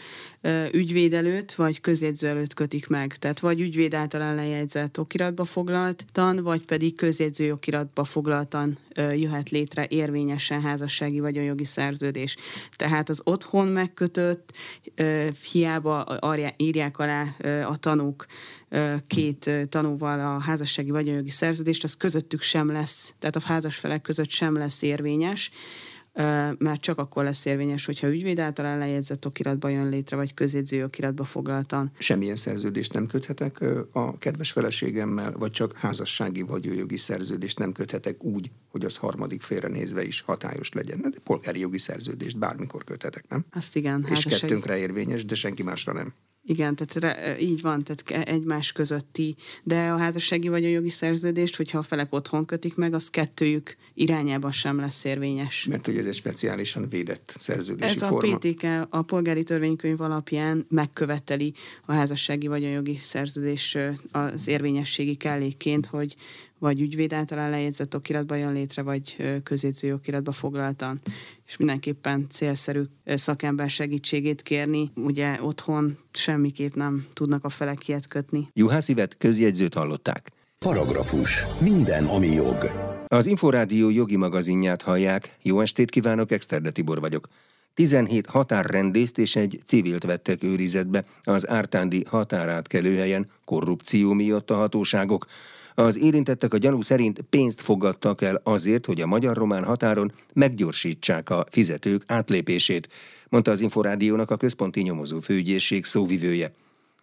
ügyvéd 0.72 1.14
előtt 1.14 1.52
vagy 1.52 1.82
közjegyző 1.82 2.28
előtt 2.28 2.54
kötik 2.54 2.88
meg. 2.88 3.16
Tehát 3.16 3.40
vagy 3.40 3.62
ügyvéd 3.62 3.94
által 3.94 4.36
lejegyzett 4.36 5.00
okiratba 5.00 5.44
foglaltan, 5.44 6.44
vagy 6.44 6.66
pedig 6.66 6.96
közjegyző 6.96 7.52
okiratba 7.52 8.04
foglaltan 8.04 8.78
jöhet 8.96 9.50
létre 9.50 9.86
érvényesen 9.90 10.62
házassági 10.62 11.20
vagyonjogi 11.20 11.66
szerződés. 11.66 12.36
Tehát 12.76 13.10
az 13.10 13.22
otthon 13.24 13.68
megkötött, 13.68 14.52
hiába 15.52 16.20
írják 16.58 17.00
alá 17.00 17.36
a 17.68 17.78
tanúk 17.78 18.26
két 19.08 19.52
tanúval 19.70 20.20
a 20.20 20.40
házassági 20.40 20.92
vagyonjogi 20.92 21.30
szerződést, 21.30 21.84
az 21.84 21.98
közöttük 21.98 22.42
sem 22.42 22.72
lesz, 22.72 23.14
tehát 23.20 23.36
a 23.36 23.42
házas 23.44 23.76
felek 23.76 24.02
között 24.02 24.30
sem 24.30 24.58
lesz 24.58 24.82
érvényes, 24.82 25.52
mert 26.58 26.82
csak 26.82 26.98
akkor 26.98 27.24
lesz 27.24 27.46
érvényes, 27.46 27.86
hogyha 27.86 28.08
ügyvéd 28.08 28.40
által 28.40 28.66
ellenjegyzett 28.66 29.26
okiratba 29.26 29.70
jön 29.70 29.90
létre, 29.90 30.16
vagy 30.16 30.34
közjegyző 30.34 30.84
okiratba 30.84 31.24
foglaltan. 31.24 31.92
Semmilyen 31.98 32.36
szerződést 32.36 32.94
nem 32.94 33.08
köthetek 33.08 33.64
a 33.92 34.18
kedves 34.18 34.52
feleségemmel, 34.52 35.32
vagy 35.32 35.52
csak 35.52 35.78
házassági 35.78 36.42
vagy 36.42 36.66
jogi 36.66 36.98
szerződést 36.98 37.60
nem 37.60 37.72
köthetek 37.72 38.24
úgy, 38.24 38.52
hogy 38.72 38.86
az 38.86 38.98
harmadik 38.98 39.42
félre 39.42 39.68
nézve 39.68 40.06
is 40.06 40.22
hatályos 40.22 40.72
legyen. 40.72 41.02
De 41.02 41.18
polgári 41.24 41.60
jogi 41.60 41.78
szerződést 41.78 42.38
bármikor 42.38 42.84
köthetek, 42.84 43.26
nem? 43.30 43.46
Azt 43.52 43.76
igen. 43.76 44.02
És 44.02 44.08
házassági... 44.08 44.40
kettőnkre 44.40 44.78
érvényes, 44.78 45.26
de 45.26 45.36
senki 45.36 45.64
másra 45.64 45.94
nem. 45.94 46.14
Igen, 46.50 46.76
tehát 46.76 47.42
így 47.42 47.62
van, 47.62 47.84
tehát 47.84 48.28
egymás 48.28 48.72
közötti, 48.72 49.36
de 49.64 49.90
a 49.90 49.98
házassági 49.98 50.48
vagy 50.48 50.66
a 50.66 50.68
jogi 50.68 50.90
szerződést, 50.90 51.56
hogyha 51.56 51.78
a 51.78 51.82
felek 51.82 52.14
otthon 52.14 52.46
kötik 52.46 52.76
meg, 52.76 52.94
az 52.94 53.10
kettőjük 53.10 53.76
irányában 53.94 54.52
sem 54.52 54.80
lesz 54.80 55.04
érvényes. 55.04 55.66
Mert 55.70 55.86
hogy 55.86 55.98
ez 55.98 56.06
egy 56.06 56.14
speciálisan 56.14 56.90
védett 56.90 57.36
szerződési 57.38 57.92
ez 57.92 58.04
forma. 58.04 58.28
Ez 58.28 58.34
a 58.34 58.38
PTK 58.38 58.88
a 58.90 59.02
polgári 59.02 59.44
törvénykönyv 59.44 60.02
alapján 60.02 60.66
megköveteli 60.70 61.54
a 61.86 61.94
házassági 61.94 62.48
vagy 62.48 62.64
a 62.64 62.70
jogi 62.70 62.98
szerződés 62.98 63.78
az 64.12 64.48
érvényességi 64.48 65.16
kellékként, 65.16 65.86
hogy 65.86 66.16
vagy 66.60 66.82
ügyvéd 66.82 67.14
által 67.14 67.50
lejegyzett 67.50 67.96
okiratba 67.96 68.36
jön 68.36 68.54
létre, 68.54 68.82
vagy 68.82 69.16
közjegyző 69.44 69.94
okiratba 69.94 70.32
foglaltan. 70.32 71.00
És 71.46 71.58
mindenképpen 71.58 72.26
célszerű 72.30 72.82
szakember 73.06 73.70
segítségét 73.70 74.42
kérni. 74.42 74.92
Ugye 74.96 75.38
otthon 75.42 75.98
semmiképp 76.12 76.74
nem 76.74 77.06
tudnak 77.14 77.44
a 77.44 77.50
felek 77.50 77.88
ilyet 77.88 78.08
kötni. 78.08 78.48
Juhászivet 78.54 79.18
közjegyzőt 79.18 79.74
hallották. 79.74 80.32
Paragrafus. 80.60 81.44
Minden, 81.60 82.06
ami 82.06 82.28
jog. 82.28 82.72
Az 83.08 83.26
Inforádió 83.26 83.90
jogi 83.90 84.16
magazinját 84.16 84.82
hallják. 84.82 85.38
Jó 85.42 85.60
estét 85.60 85.90
kívánok, 85.90 86.32
Exterde 86.32 86.72
Tibor 86.72 87.00
vagyok. 87.00 87.28
17 87.74 88.26
határrendészt 88.26 89.18
és 89.18 89.36
egy 89.36 89.60
civilt 89.66 90.04
vettek 90.04 90.44
őrizetbe 90.44 91.06
az 91.24 91.50
ártándi 91.50 92.04
határátkelőhelyen 92.08 93.30
korrupció 93.46 94.14
miatt 94.14 94.52
a 94.52 94.56
hatóságok. 94.56 95.26
Az 95.80 95.98
érintettek 95.98 96.54
a 96.54 96.58
gyanú 96.58 96.82
szerint 96.82 97.22
pénzt 97.30 97.62
fogadtak 97.62 98.22
el 98.22 98.42
azért, 98.44 98.86
hogy 98.86 99.02
a 99.02 99.08
magyar-román 99.08 99.64
határon 99.64 100.12
meggyorsítsák 100.34 101.30
a 101.30 101.46
fizetők 101.50 102.04
átlépését, 102.08 102.90
mondta 103.30 103.52
az 103.52 103.62
Inforádiónak 103.62 104.32
a 104.32 104.38
központi 104.38 104.82
nyomozó 104.82 105.20
főügyészség 105.20 105.86
szóvivője. 105.86 106.54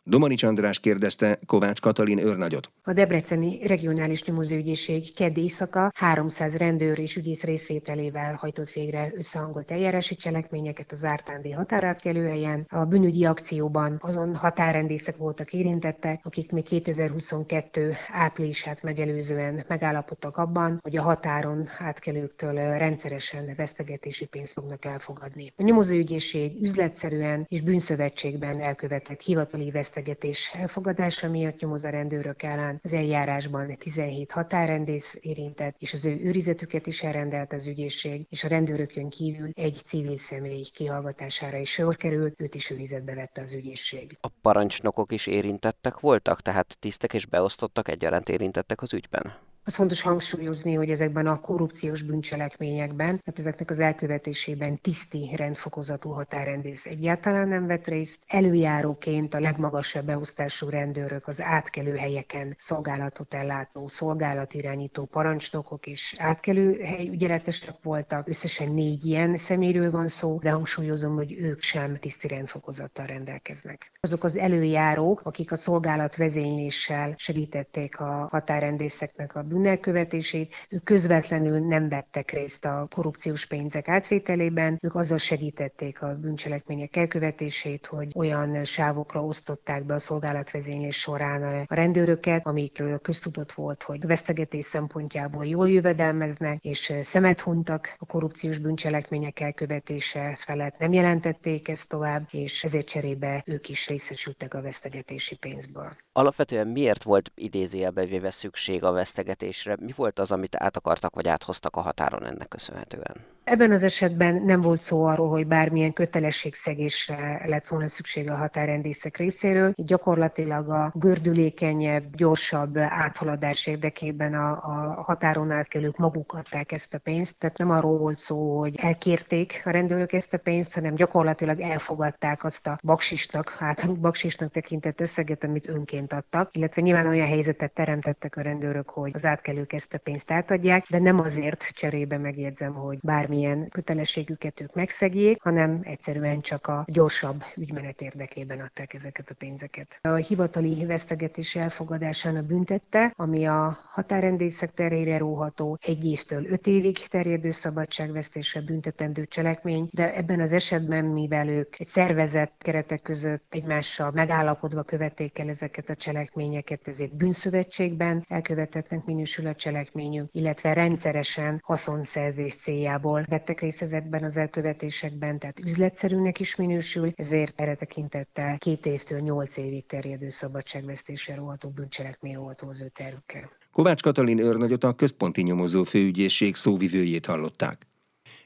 Domanics 0.06 0.42
András 0.42 0.80
kérdezte 0.80 1.38
Kovács 1.46 1.80
Katalin 1.80 2.18
őrnagyot. 2.18 2.70
A 2.82 2.92
Debreceni 2.92 3.66
Regionális 3.66 4.24
Nyomozóügyészség 4.24 5.14
kedd 5.14 5.38
éjszaka 5.38 5.90
300 5.94 6.56
rendőr 6.56 6.98
és 6.98 7.16
ügyész 7.16 7.44
részvételével 7.44 8.34
hajtott 8.34 8.70
végre 8.70 9.12
összehangolt 9.14 9.70
eljárási 9.70 10.14
cselekményeket 10.14 10.92
az 10.92 11.04
ártándi 11.04 11.50
határátkelőhelyen. 11.50 12.66
A 12.70 12.84
bűnügyi 12.84 13.24
akcióban 13.24 13.98
azon 14.00 14.36
határrendészek 14.36 15.16
voltak 15.16 15.52
érintettek, 15.52 16.20
akik 16.22 16.52
még 16.52 16.64
2022 16.64 17.92
áprilisát 18.12 18.82
megelőzően 18.82 19.64
megállapodtak 19.68 20.36
abban, 20.36 20.78
hogy 20.82 20.96
a 20.96 21.02
határon 21.02 21.68
átkelőktől 21.78 22.54
rendszeresen 22.54 23.50
vesztegetési 23.56 24.24
pénzt 24.24 24.52
fognak 24.52 24.84
elfogadni. 24.84 25.52
A 25.56 25.62
nyomozóügyészség 25.62 26.62
üzletszerűen 26.62 27.46
és 27.48 27.60
bűnszövetségben 27.60 28.60
elkövetett 28.60 29.20
hivatali 29.20 29.70
veszt 29.70 29.93
vesztegetés 29.94 30.54
elfogadása 30.54 31.28
miatt 31.28 31.60
nyomoz 31.60 31.84
a 31.84 31.90
rendőrök 31.90 32.42
ellen. 32.42 32.80
Az 32.82 32.92
eljárásban 32.92 33.76
17 33.76 34.32
határrendész 34.32 35.18
érintett, 35.20 35.74
és 35.78 35.92
az 35.92 36.04
ő 36.04 36.18
őrizetüket 36.22 36.86
is 36.86 37.02
elrendelt 37.02 37.52
az 37.52 37.66
ügyészség, 37.66 38.22
és 38.28 38.44
a 38.44 38.48
rendőrökön 38.48 39.08
kívül 39.08 39.50
egy 39.54 39.74
civil 39.86 40.16
személy 40.16 40.62
kihallgatására 40.72 41.56
is 41.56 41.70
sor 41.70 41.96
került, 41.96 42.40
őt 42.40 42.54
is 42.54 42.70
őrizetbe 42.70 43.14
vette 43.14 43.40
az 43.40 43.52
ügyészség. 43.52 44.16
A 44.20 44.28
parancsnokok 44.42 45.12
is 45.12 45.26
érintettek 45.26 46.00
voltak, 46.00 46.40
tehát 46.40 46.76
tisztek 46.78 47.14
és 47.14 47.26
beosztottak 47.26 47.88
egyaránt 47.88 48.28
érintettek 48.28 48.82
az 48.82 48.92
ügyben? 48.92 49.53
Az 49.66 49.74
fontos 49.74 50.00
hangsúlyozni, 50.02 50.74
hogy 50.74 50.90
ezekben 50.90 51.26
a 51.26 51.40
korrupciós 51.40 52.02
bűncselekményekben, 52.02 53.06
tehát 53.06 53.38
ezeknek 53.38 53.70
az 53.70 53.80
elkövetésében 53.80 54.80
tiszti 54.80 55.30
rendfokozatú 55.36 56.10
határrendész 56.10 56.86
egyáltalán 56.86 57.48
nem 57.48 57.66
vett 57.66 57.86
részt. 57.86 58.22
Előjáróként 58.26 59.34
a 59.34 59.40
legmagasabb 59.40 60.04
beosztású 60.04 60.68
rendőrök 60.68 61.26
az 61.26 61.42
átkelő 61.42 61.96
helyeken 61.96 62.54
szolgálatot 62.58 63.34
ellátó, 63.34 63.88
szolgálatirányító 63.88 65.04
parancsnokok 65.04 65.86
és 65.86 66.14
átkelő 66.18 66.80
ügyeletesek 67.10 67.74
voltak. 67.82 68.28
Összesen 68.28 68.72
négy 68.72 69.04
ilyen 69.04 69.36
személyről 69.36 69.90
van 69.90 70.08
szó, 70.08 70.38
de 70.38 70.50
hangsúlyozom, 70.50 71.14
hogy 71.14 71.32
ők 71.32 71.62
sem 71.62 71.98
tiszti 71.98 72.28
rendfokozattal 72.28 73.06
rendelkeznek. 73.06 73.92
Azok 74.00 74.24
az 74.24 74.36
előjárók, 74.36 75.20
akik 75.24 75.52
a 75.52 75.56
szolgálat 75.56 76.16
vezényléssel 76.16 77.14
segítették 77.16 78.00
a 78.00 78.28
határrendészeknek 78.30 79.34
a 79.34 79.42
bűnelkövetését, 79.54 80.54
ők 80.68 80.84
közvetlenül 80.84 81.58
nem 81.58 81.88
vettek 81.88 82.30
részt 82.30 82.64
a 82.64 82.88
korrupciós 82.94 83.46
pénzek 83.46 83.88
átvételében, 83.88 84.78
ők 84.82 84.94
azzal 84.94 85.18
segítették 85.18 86.02
a 86.02 86.14
bűncselekmények 86.14 86.96
elkövetését, 86.96 87.86
hogy 87.86 88.12
olyan 88.14 88.64
sávokra 88.64 89.24
osztották 89.24 89.84
be 89.84 89.94
a 89.94 89.98
szolgálatvezénylés 89.98 90.96
során 90.96 91.64
a 91.68 91.74
rendőröket, 91.74 92.46
amikről 92.46 92.98
köztudott 92.98 93.52
volt, 93.52 93.82
hogy 93.82 94.06
vesztegetés 94.06 94.64
szempontjából 94.64 95.46
jól 95.46 95.70
jövedelmeznek, 95.70 96.64
és 96.64 96.92
szemet 97.00 97.40
huntak 97.40 97.94
a 97.98 98.06
korrupciós 98.06 98.58
bűncselekmények 98.58 99.40
elkövetése 99.40 100.34
felett. 100.38 100.78
Nem 100.78 100.92
jelentették 100.92 101.68
ezt 101.68 101.88
tovább, 101.88 102.28
és 102.30 102.64
ezért 102.64 102.88
cserébe 102.88 103.42
ők 103.46 103.68
is 103.68 103.88
részesültek 103.88 104.54
a 104.54 104.62
vesztegetési 104.62 105.36
pénzből. 105.36 105.96
Alapvetően 106.12 106.66
miért 106.66 107.02
volt 107.02 107.32
idézőjelbe 107.34 108.04
véve 108.04 108.30
szükség 108.30 108.84
a 108.84 108.92
vesztegetés 108.92 109.43
vezetésre. 109.44 109.76
Mi 109.80 109.92
volt 109.96 110.18
az, 110.18 110.32
amit 110.32 110.56
át 110.56 110.76
akartak 110.76 111.14
vagy 111.14 111.28
áthoztak 111.28 111.76
a 111.76 111.80
határon 111.80 112.24
ennek 112.24 112.48
köszönhetően? 112.48 113.33
Ebben 113.44 113.70
az 113.70 113.82
esetben 113.82 114.42
nem 114.44 114.60
volt 114.60 114.80
szó 114.80 115.04
arról, 115.04 115.28
hogy 115.28 115.46
bármilyen 115.46 115.92
kötelességszegésre 115.92 117.42
lett 117.46 117.66
volna 117.66 117.88
szükség 117.88 118.30
a 118.30 118.36
határrendészek 118.36 119.16
részéről. 119.16 119.72
Gyakorlatilag 119.76 120.70
a 120.70 120.92
gördülékenyebb, 120.94 122.14
gyorsabb 122.16 122.78
áthaladás 122.78 123.66
érdekében 123.66 124.34
a, 124.34 124.50
a 124.50 125.02
határon 125.02 125.50
átkelők 125.50 125.96
maguk 125.96 126.32
adták 126.32 126.72
ezt 126.72 126.94
a 126.94 126.98
pénzt. 126.98 127.38
Tehát 127.38 127.58
nem 127.58 127.70
arról 127.70 127.98
volt 127.98 128.16
szó, 128.16 128.58
hogy 128.58 128.74
elkérték 128.76 129.62
a 129.64 129.70
rendőrök 129.70 130.12
ezt 130.12 130.34
a 130.34 130.38
pénzt, 130.38 130.74
hanem 130.74 130.94
gyakorlatilag 130.94 131.60
elfogadták 131.60 132.44
azt 132.44 132.66
a 132.66 132.78
baksisnak, 132.82 133.56
általuk 133.58 133.98
baksisnak 133.98 134.50
tekintett 134.50 135.00
összeget, 135.00 135.44
amit 135.44 135.68
önként 135.68 136.12
adtak, 136.12 136.56
illetve 136.56 136.82
nyilván 136.82 137.06
olyan 137.06 137.26
helyzetet 137.26 137.72
teremtettek 137.72 138.36
a 138.36 138.42
rendőrök, 138.42 138.90
hogy 138.90 139.10
az 139.14 139.24
átkelők 139.24 139.72
ezt 139.72 139.94
a 139.94 139.98
pénzt 139.98 140.30
átadják, 140.30 140.86
de 140.90 140.98
nem 140.98 141.18
azért 141.18 141.70
cserébe 141.72 142.18
megjegyzem, 142.18 142.72
hogy 142.72 142.98
bármi 143.02 143.32
bármilyen 143.34 143.68
kötelességüket 143.68 144.60
ők 144.60 144.74
megszegjék, 144.74 145.42
hanem 145.42 145.80
egyszerűen 145.82 146.40
csak 146.40 146.66
a 146.66 146.84
gyorsabb 146.86 147.42
ügymenet 147.56 148.00
érdekében 148.00 148.58
adták 148.58 148.94
ezeket 148.94 149.30
a 149.30 149.34
pénzeket. 149.34 149.98
A 150.02 150.14
hivatali 150.14 150.86
vesztegetés 150.86 151.56
elfogadásának 151.56 152.44
büntette, 152.44 153.12
ami 153.16 153.46
a 153.46 153.78
határrendészek 153.88 154.74
terére 154.74 155.18
róható 155.18 155.78
egy 155.80 156.04
évtől 156.04 156.46
öt 156.46 156.66
évig 156.66 156.98
terjedő 156.98 157.50
szabadságvesztésre 157.50 158.60
büntetendő 158.60 159.24
cselekmény, 159.26 159.88
de 159.90 160.14
ebben 160.14 160.40
az 160.40 160.52
esetben, 160.52 161.04
mivel 161.04 161.48
ők 161.48 161.74
egy 161.78 161.86
szervezet 161.86 162.52
keretek 162.58 163.02
között 163.02 163.54
egymással 163.54 164.10
megállapodva 164.10 164.82
követték 164.82 165.38
el 165.38 165.48
ezeket 165.48 165.88
a 165.88 165.94
cselekményeket, 165.94 166.88
ezért 166.88 167.16
bűnszövetségben 167.16 168.24
elkövetettnek 168.28 169.04
minősül 169.04 169.46
a 169.46 169.54
cselekményük, 169.54 170.28
illetve 170.32 170.72
rendszeresen 170.72 171.60
haszonszerzés 171.62 172.54
céljából 172.56 173.23
vettek 173.28 173.60
részt 173.60 173.82
ezekben 173.82 174.24
az 174.24 174.36
elkövetésekben, 174.36 175.38
tehát 175.38 175.60
üzletszerűnek 175.60 176.40
is 176.40 176.56
minősül, 176.56 177.12
ezért 177.14 177.60
erre 177.60 177.74
tekintettel 177.74 178.58
két 178.58 178.86
évtől 178.86 179.20
nyolc 179.20 179.56
évig 179.56 179.86
terjedő 179.86 180.28
szabadságvesztésre 180.28 181.34
roható 181.34 181.68
bűncselekmény 181.68 182.36
oltó 182.36 182.68
az 182.68 182.80
ő 182.80 182.88
terükkel. 182.88 183.50
Kovács 183.72 184.02
Katalin 184.02 184.38
őrnagyot 184.38 184.84
a 184.84 184.92
központi 184.92 185.42
nyomozó 185.42 185.84
főügyészség 185.84 186.54
szóvivőjét 186.54 187.26
hallották. 187.26 187.86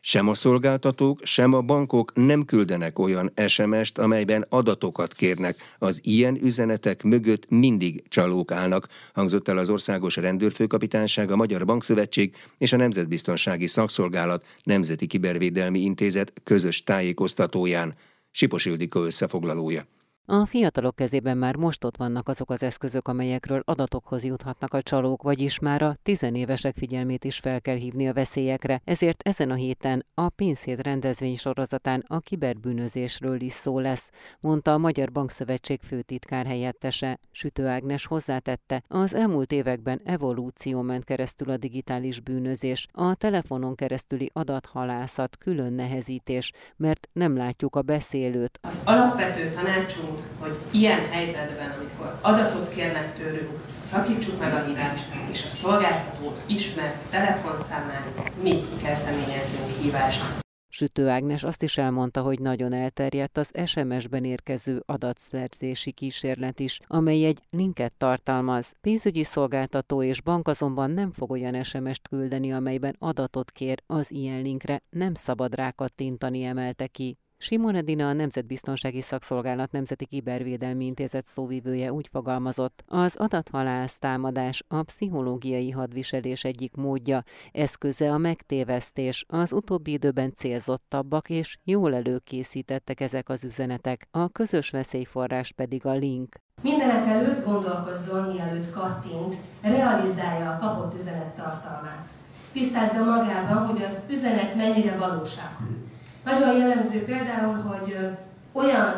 Sem 0.01 0.29
a 0.29 0.35
szolgáltatók, 0.35 1.21
sem 1.23 1.53
a 1.53 1.61
bankok 1.61 2.13
nem 2.15 2.45
küldenek 2.45 2.99
olyan 2.99 3.33
SMS-t, 3.47 3.99
amelyben 3.99 4.47
adatokat 4.49 5.13
kérnek. 5.13 5.57
Az 5.79 6.01
ilyen 6.03 6.39
üzenetek 6.43 7.03
mögött 7.03 7.49
mindig 7.49 8.03
csalók 8.09 8.53
állnak, 8.53 8.89
hangzott 9.13 9.49
el 9.49 9.59
az 9.59 9.71
Országos 9.71 10.17
Rendőrfőkapitányság, 10.17 11.31
a 11.31 11.37
Magyar 11.37 11.65
Bankszövetség 11.65 12.37
és 12.59 12.73
a 12.73 12.77
Nemzetbiztonsági 12.77 13.67
Szakszolgálat 13.67 14.45
Nemzeti 14.63 15.07
Kibervédelmi 15.07 15.81
Intézet 15.81 16.33
közös 16.45 16.83
tájékoztatóján. 16.83 17.95
Sipos 18.31 18.65
Ildikó 18.65 19.03
összefoglalója. 19.03 19.87
A 20.31 20.47
fiatalok 20.47 20.97
kezében 20.97 21.37
már 21.37 21.57
most 21.57 21.85
ott 21.85 21.97
vannak 21.97 22.29
azok 22.29 22.51
az 22.51 22.63
eszközök, 22.63 23.09
amelyekről 23.09 23.63
adatokhoz 23.65 24.25
juthatnak 24.25 24.75
a 24.75 24.83
csalók, 24.83 25.23
vagyis 25.23 25.59
már 25.59 25.83
a 25.83 25.95
tizenévesek 26.03 26.75
figyelmét 26.77 27.25
is 27.25 27.39
fel 27.39 27.61
kell 27.61 27.77
hívni 27.77 28.09
a 28.09 28.13
veszélyekre, 28.13 28.81
ezért 28.85 29.23
ezen 29.23 29.51
a 29.51 29.55
héten 29.55 30.07
a 30.15 30.29
Pénzhét 30.29 30.83
rendezvény 30.83 31.37
sorozatán 31.37 32.05
a 32.07 32.21
kiberbűnözésről 32.21 33.41
is 33.41 33.53
szó 33.53 33.79
lesz, 33.79 34.11
mondta 34.41 34.73
a 34.73 34.79
Magyar 34.79 35.13
Bankszövetség 35.13 35.81
főtitkár 35.81 36.47
helyettese. 36.47 37.19
Sütő 37.31 37.67
Ágnes 37.67 38.07
hozzátette, 38.07 38.83
az 38.89 39.15
elmúlt 39.15 39.53
években 39.53 40.01
evolúció 40.05 40.81
ment 40.81 41.05
keresztül 41.05 41.51
a 41.51 41.57
digitális 41.57 42.21
bűnözés, 42.21 42.87
a 42.93 43.15
telefonon 43.15 43.75
keresztüli 43.75 44.31
adathalászat 44.33 45.37
külön 45.37 45.73
nehezítés, 45.73 46.53
mert 46.77 47.09
nem 47.13 47.37
látjuk 47.37 47.77
a 47.77 47.83
beszélőt. 47.83 48.59
Az 48.63 48.81
alapvető 48.85 49.51
tanácsunk 49.51 50.18
hogy 50.39 50.57
ilyen 50.71 51.09
helyzetben, 51.11 51.71
amikor 51.71 52.19
adatot 52.21 52.75
kérnek 52.75 53.15
tőlünk, 53.15 53.51
szakítsuk 53.79 54.41
meg 54.41 54.55
a 54.55 54.65
hívást, 54.65 55.07
és 55.31 55.45
a 55.47 55.51
szolgáltató 55.51 56.37
ismert 56.47 57.11
telefonszámán 57.11 58.03
mi 58.43 58.59
kezdeményezzünk 58.83 59.81
hívást. 59.81 60.47
Sütő 60.71 61.09
Ágnes 61.09 61.45
azt 61.45 61.63
is 61.63 61.79
elmondta, 61.79 62.23
hogy 62.23 62.41
nagyon 62.41 62.73
elterjedt 62.73 63.37
az 63.37 63.53
SMS-ben 63.65 64.25
érkező 64.25 64.83
adatszerzési 64.87 65.93
kísérlet 65.93 66.61
is, 66.61 66.81
amely 66.87 67.25
egy 67.25 67.41
linket 67.51 67.97
tartalmaz. 67.97 68.75
Pénzügyi 68.81 69.23
szolgáltató 69.23 70.03
és 70.03 70.23
bank 70.23 70.49
azonban 70.49 70.91
nem 70.91 71.13
fog 71.13 71.31
olyan 71.31 71.63
SMS-t 71.63 72.09
küldeni, 72.09 72.53
amelyben 72.53 72.97
adatot 72.99 73.51
kér 73.51 73.83
az 73.87 74.11
ilyen 74.11 74.43
linkre, 74.43 74.83
nem 74.91 75.15
szabad 75.15 75.55
rákattintani, 75.55 76.43
emelte 76.43 76.87
ki. 76.87 77.19
Simon 77.41 77.75
Edina, 77.75 78.09
a 78.09 78.13
Nemzetbiztonsági 78.13 79.01
Szakszolgálat 79.01 79.73
Nemzeti 79.73 80.07
Kibervédelmi 80.07 80.85
Intézet 80.85 81.27
szóvivője 81.27 81.93
úgy 81.93 82.09
fogalmazott, 82.13 82.85
az 82.87 83.17
adathalász 83.17 83.99
támadás 83.99 84.65
a 84.69 84.83
pszichológiai 84.83 85.71
hadviselés 85.71 86.45
egyik 86.45 86.75
módja, 86.75 87.23
eszköze 87.53 88.13
a 88.13 88.19
megtévesztés, 88.19 89.25
az 89.29 89.53
utóbbi 89.53 89.93
időben 89.93 90.33
célzottabbak 90.35 91.31
és 91.31 91.59
jól 91.65 91.95
előkészítettek 91.95 93.01
ezek 93.01 93.29
az 93.29 93.45
üzenetek, 93.45 94.09
a 94.11 94.29
közös 94.29 94.71
veszélyforrás 94.71 95.53
pedig 95.53 95.87
a 95.87 95.93
link. 95.93 96.37
Mindenek 96.63 97.07
előtt 97.07 97.45
gondolkozzon, 97.45 98.35
mielőtt 98.35 98.71
kattint, 98.71 99.35
realizálja 99.61 100.51
a 100.51 100.59
kapott 100.59 101.01
üzenet 101.01 101.35
tartalmát. 101.37 102.07
Tisztázza 102.53 103.05
magában, 103.05 103.67
hogy 103.67 103.83
az 103.83 103.95
üzenet 104.09 104.55
mennyire 104.55 104.97
valóságű 104.97 105.97
nagyon 106.25 106.57
jellemző 106.57 107.05
például, 107.05 107.63
hogy 107.63 108.09
olyan 108.53 108.95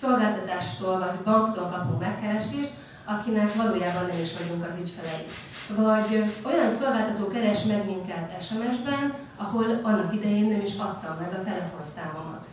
szolgáltatástól 0.00 0.98
vagy 0.98 1.18
banktól 1.24 1.68
kapunk 1.68 2.00
megkeresést, 2.00 2.72
akinek 3.04 3.54
valójában 3.54 4.06
nem 4.06 4.20
is 4.22 4.32
vagyunk 4.38 4.64
az 4.64 4.78
ügyfelei. 4.82 5.24
Vagy 5.68 6.32
olyan 6.42 6.70
szolgáltató 6.70 7.28
keres 7.28 7.62
meg 7.64 7.84
minket 7.86 8.42
SMS-ben, 8.42 9.14
ahol 9.36 9.80
annak 9.82 10.14
idején 10.14 10.48
nem 10.48 10.60
is 10.60 10.74
adtam 10.78 11.16
meg 11.20 11.32
a 11.32 11.42
telefonszámomat. 11.42 12.46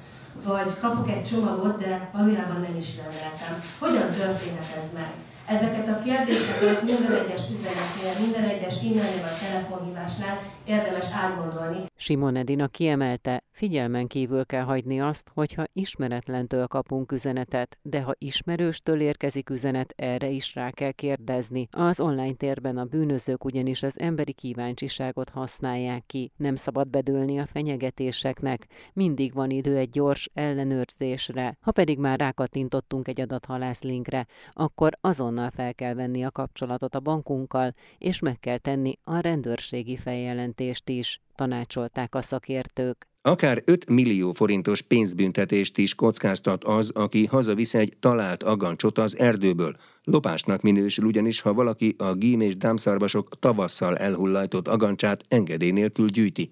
Vagy 0.43 0.79
kapok 0.79 1.09
egy 1.09 1.23
csomagot, 1.23 1.77
de 1.79 2.09
valójában 2.13 2.61
nem 2.61 2.75
is 2.77 2.89
rendeltem. 2.95 3.63
Hogyan 3.79 4.09
történhet 4.09 4.75
ez 4.81 4.89
meg? 4.93 5.11
Ezeket 5.45 5.87
a 5.87 6.01
kérdéseket 6.03 6.83
minden 6.83 7.11
egyes 7.11 7.43
üzenetnél, 7.55 8.13
minden 8.25 8.43
egyes 8.53 8.75
e-mailnél 8.75 9.23
vagy 9.27 9.39
telefonhívásnál 9.47 10.37
érdemes 10.67 11.07
átgondolni. 11.13 11.85
Simon 11.95 12.35
Edina 12.35 12.67
kiemelte, 12.67 13.43
figyelmen 13.51 14.07
kívül 14.07 14.45
kell 14.45 14.63
hagyni 14.63 15.01
azt, 15.01 15.31
hogyha 15.33 15.63
ismeretlentől 15.73 16.67
kapunk 16.67 17.11
üzenetet, 17.11 17.77
de 17.81 18.01
ha 18.01 18.13
ismerőstől 18.17 19.01
érkezik 19.01 19.49
üzenet, 19.49 19.93
erre 19.97 20.27
is 20.27 20.55
rá 20.55 20.71
kell 20.71 20.91
kérdezni. 20.91 21.67
Az 21.71 21.99
online 21.99 22.33
térben 22.33 22.77
a 22.77 22.85
bűnözők 22.85 23.45
ugyanis 23.45 23.83
az 23.83 23.99
emberi 23.99 24.33
kíváncsiságot 24.33 25.29
használják 25.29 26.03
ki. 26.05 26.31
Nem 26.37 26.55
szabad 26.55 26.89
bedőlni 26.89 27.39
a 27.39 27.45
fenyegetéseknek, 27.45 28.67
mindig 28.93 29.33
van 29.33 29.49
idő 29.49 29.77
egy 29.77 29.89
gyors 29.89 30.29
ellenőrzésre. 30.33 31.57
Ha 31.61 31.71
pedig 31.71 31.99
már 31.99 32.19
rákattintottunk 32.19 33.07
egy 33.07 33.21
adathalász 33.21 33.81
linkre, 33.81 34.25
akkor 34.51 34.97
azon 35.01 35.25
azonnal 35.27 35.51
fel 35.51 35.73
kell 35.73 35.93
venni 35.93 36.23
a 36.23 36.31
kapcsolatot 36.31 36.95
a 36.95 36.99
bankunkkal, 36.99 37.73
és 37.97 38.19
meg 38.19 38.39
kell 38.39 38.57
tenni 38.57 38.97
a 39.03 39.19
rendőrségi 39.19 39.95
feljelentést 39.95 40.56
is, 40.85 41.21
tanácsolták 41.35 42.15
a 42.15 42.21
szakértők. 42.21 43.07
Akár 43.21 43.61
5 43.65 43.89
millió 43.89 44.33
forintos 44.33 44.81
pénzbüntetést 44.81 45.77
is 45.77 45.95
kockáztat 45.95 46.63
az, 46.63 46.91
aki 46.93 47.25
hazavisz 47.25 47.73
egy 47.73 47.93
talált 47.99 48.43
agancsot 48.43 48.97
az 48.97 49.19
erdőből. 49.19 49.75
Lopásnak 50.03 50.61
minősül 50.61 51.05
ugyanis, 51.05 51.41
ha 51.41 51.53
valaki 51.53 51.95
a 51.97 52.13
gím 52.13 52.41
és 52.41 52.57
dámszarvasok 52.57 53.39
tavasszal 53.39 53.97
elhullajtott 53.97 54.67
agancsát 54.67 55.23
engedély 55.27 55.71
nélkül 55.71 56.07
gyűjti. 56.07 56.51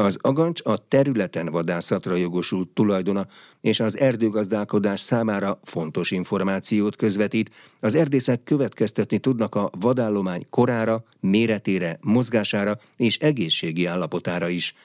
Az 0.00 0.18
agancs 0.20 0.60
a 0.64 0.88
területen 0.88 1.46
vadászatra 1.46 2.14
jogosult 2.14 2.68
tulajdona, 2.68 3.26
és 3.60 3.80
az 3.80 3.98
erdőgazdálkodás 3.98 5.00
számára 5.00 5.60
fontos 5.62 6.10
információt 6.10 6.96
közvetít. 6.96 7.50
Az 7.80 7.94
erdészek 7.94 8.42
következtetni 8.42 9.18
tudnak 9.18 9.54
a 9.54 9.70
vadállomány 9.80 10.46
korára, 10.50 11.04
méretére, 11.20 11.98
mozgására 12.00 12.78
és 12.96 13.16
egészségi 13.16 13.86
állapotára 13.86 14.48
is– 14.48 14.74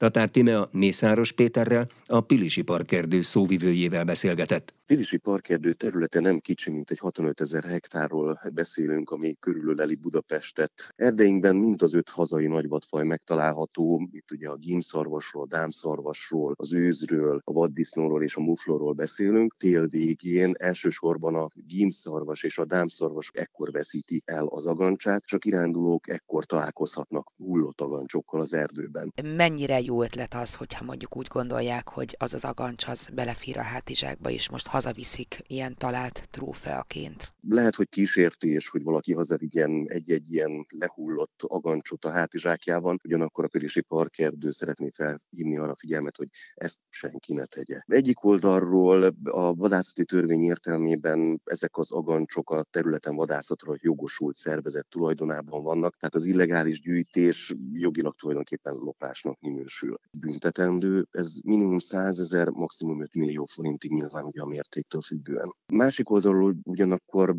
Tatár 0.00 0.28
Timea 0.28 0.68
Mészáros 0.72 1.32
Péterrel, 1.32 1.88
a 2.06 2.20
Pilisi 2.20 2.62
Parkerdő 2.62 3.22
szóvivőjével 3.22 4.04
beszélgetett. 4.04 4.74
Pilisi 4.90 5.16
Parkerdő 5.16 5.72
területe 5.72 6.20
nem 6.20 6.38
kicsi, 6.38 6.70
mint 6.70 6.90
egy 6.90 6.98
65 6.98 7.40
ezer 7.40 7.64
hektárról 7.64 8.40
beszélünk, 8.52 9.10
ami 9.10 9.36
körülöleli 9.40 9.94
Budapestet. 9.94 10.92
Erdeinkben 10.96 11.56
mind 11.56 11.82
az 11.82 11.94
öt 11.94 12.08
hazai 12.08 12.46
nagyvadfaj 12.46 13.04
megtalálható, 13.04 14.08
itt 14.12 14.30
ugye 14.30 14.48
a 14.48 14.56
gímszarvasról, 14.56 15.42
a 15.42 15.46
dámszarvasról, 15.46 16.54
az 16.56 16.74
őzről, 16.74 17.40
a 17.44 17.52
vaddisznóról 17.52 18.22
és 18.22 18.36
a 18.36 18.40
muflorról 18.40 18.92
beszélünk. 18.92 19.56
Tél 19.56 19.86
végén 19.86 20.54
elsősorban 20.58 21.34
a 21.34 21.48
gímszarvas 21.54 22.42
és 22.42 22.58
a 22.58 22.64
dámszarvas 22.64 23.30
ekkor 23.34 23.70
veszíti 23.70 24.22
el 24.24 24.46
az 24.46 24.66
agancsát, 24.66 25.24
csak 25.24 25.40
kirándulók 25.40 26.08
ekkor 26.08 26.44
találkozhatnak 26.44 27.32
hullott 27.36 27.80
agancsokkal 27.80 28.40
az 28.40 28.52
erdőben. 28.52 29.12
Mennyire 29.36 29.80
jó 29.80 30.02
ötlet 30.02 30.34
az, 30.34 30.54
hogyha 30.54 30.84
mondjuk 30.84 31.16
úgy 31.16 31.28
gondolják, 31.32 31.88
hogy 31.88 32.16
az 32.18 32.34
az 32.34 32.44
agancs 32.44 32.86
az 32.86 33.08
belefér 33.14 33.58
a 33.58 33.62
hátizsákba, 33.62 34.30
és 34.30 34.50
most 34.50 34.68
hazaviszik 34.80 35.42
ilyen 35.46 35.74
talált 35.76 36.28
trófeaként. 36.30 37.32
Lehet, 37.48 37.74
hogy 37.74 37.88
kísértés, 37.88 38.68
hogy 38.68 38.82
valaki 38.82 39.12
hazavigyen 39.12 39.84
egy-egy 39.88 40.32
ilyen 40.32 40.66
lehullott 40.68 41.42
agancsot 41.42 42.04
a 42.04 42.10
hátizsákjában, 42.10 43.00
ugyanakkor 43.04 43.44
a 43.44 43.48
Pirisi 43.48 43.80
Parkerdő 43.80 44.50
szeretné 44.50 44.90
felhívni 44.92 45.58
arra 45.58 45.76
figyelmet, 45.76 46.16
hogy 46.16 46.28
ezt 46.54 46.78
senki 46.88 47.34
ne 47.34 47.44
tegye. 47.44 47.80
Egyik 47.86 48.24
oldalról 48.24 49.02
a 49.24 49.54
vadászati 49.54 50.04
törvény 50.04 50.42
értelmében 50.42 51.40
ezek 51.44 51.76
az 51.76 51.92
agancsok 51.92 52.50
a 52.50 52.64
területen 52.70 53.14
vadászatra 53.14 53.74
jogosult 53.76 54.36
szervezet 54.36 54.86
tulajdonában 54.88 55.62
vannak, 55.62 55.96
tehát 55.96 56.14
az 56.14 56.24
illegális 56.24 56.80
gyűjtés 56.80 57.54
jogilag 57.72 58.14
tulajdonképpen 58.14 58.74
lopásnak 58.74 59.40
minősül. 59.40 59.98
Büntetendő, 60.10 61.06
ez 61.10 61.34
minimum 61.44 61.78
100 61.78 62.18
ezer, 62.18 62.48
maximum 62.48 63.02
5 63.02 63.14
millió 63.14 63.44
forintig 63.44 63.92
nyilván 63.92 64.24
ugye 64.24 64.40
a 64.40 64.46
mértéktől 64.46 65.00
függően. 65.00 65.54
Másik 65.72 66.10
oldalról 66.10 66.56
ugyanakkor 66.64 67.29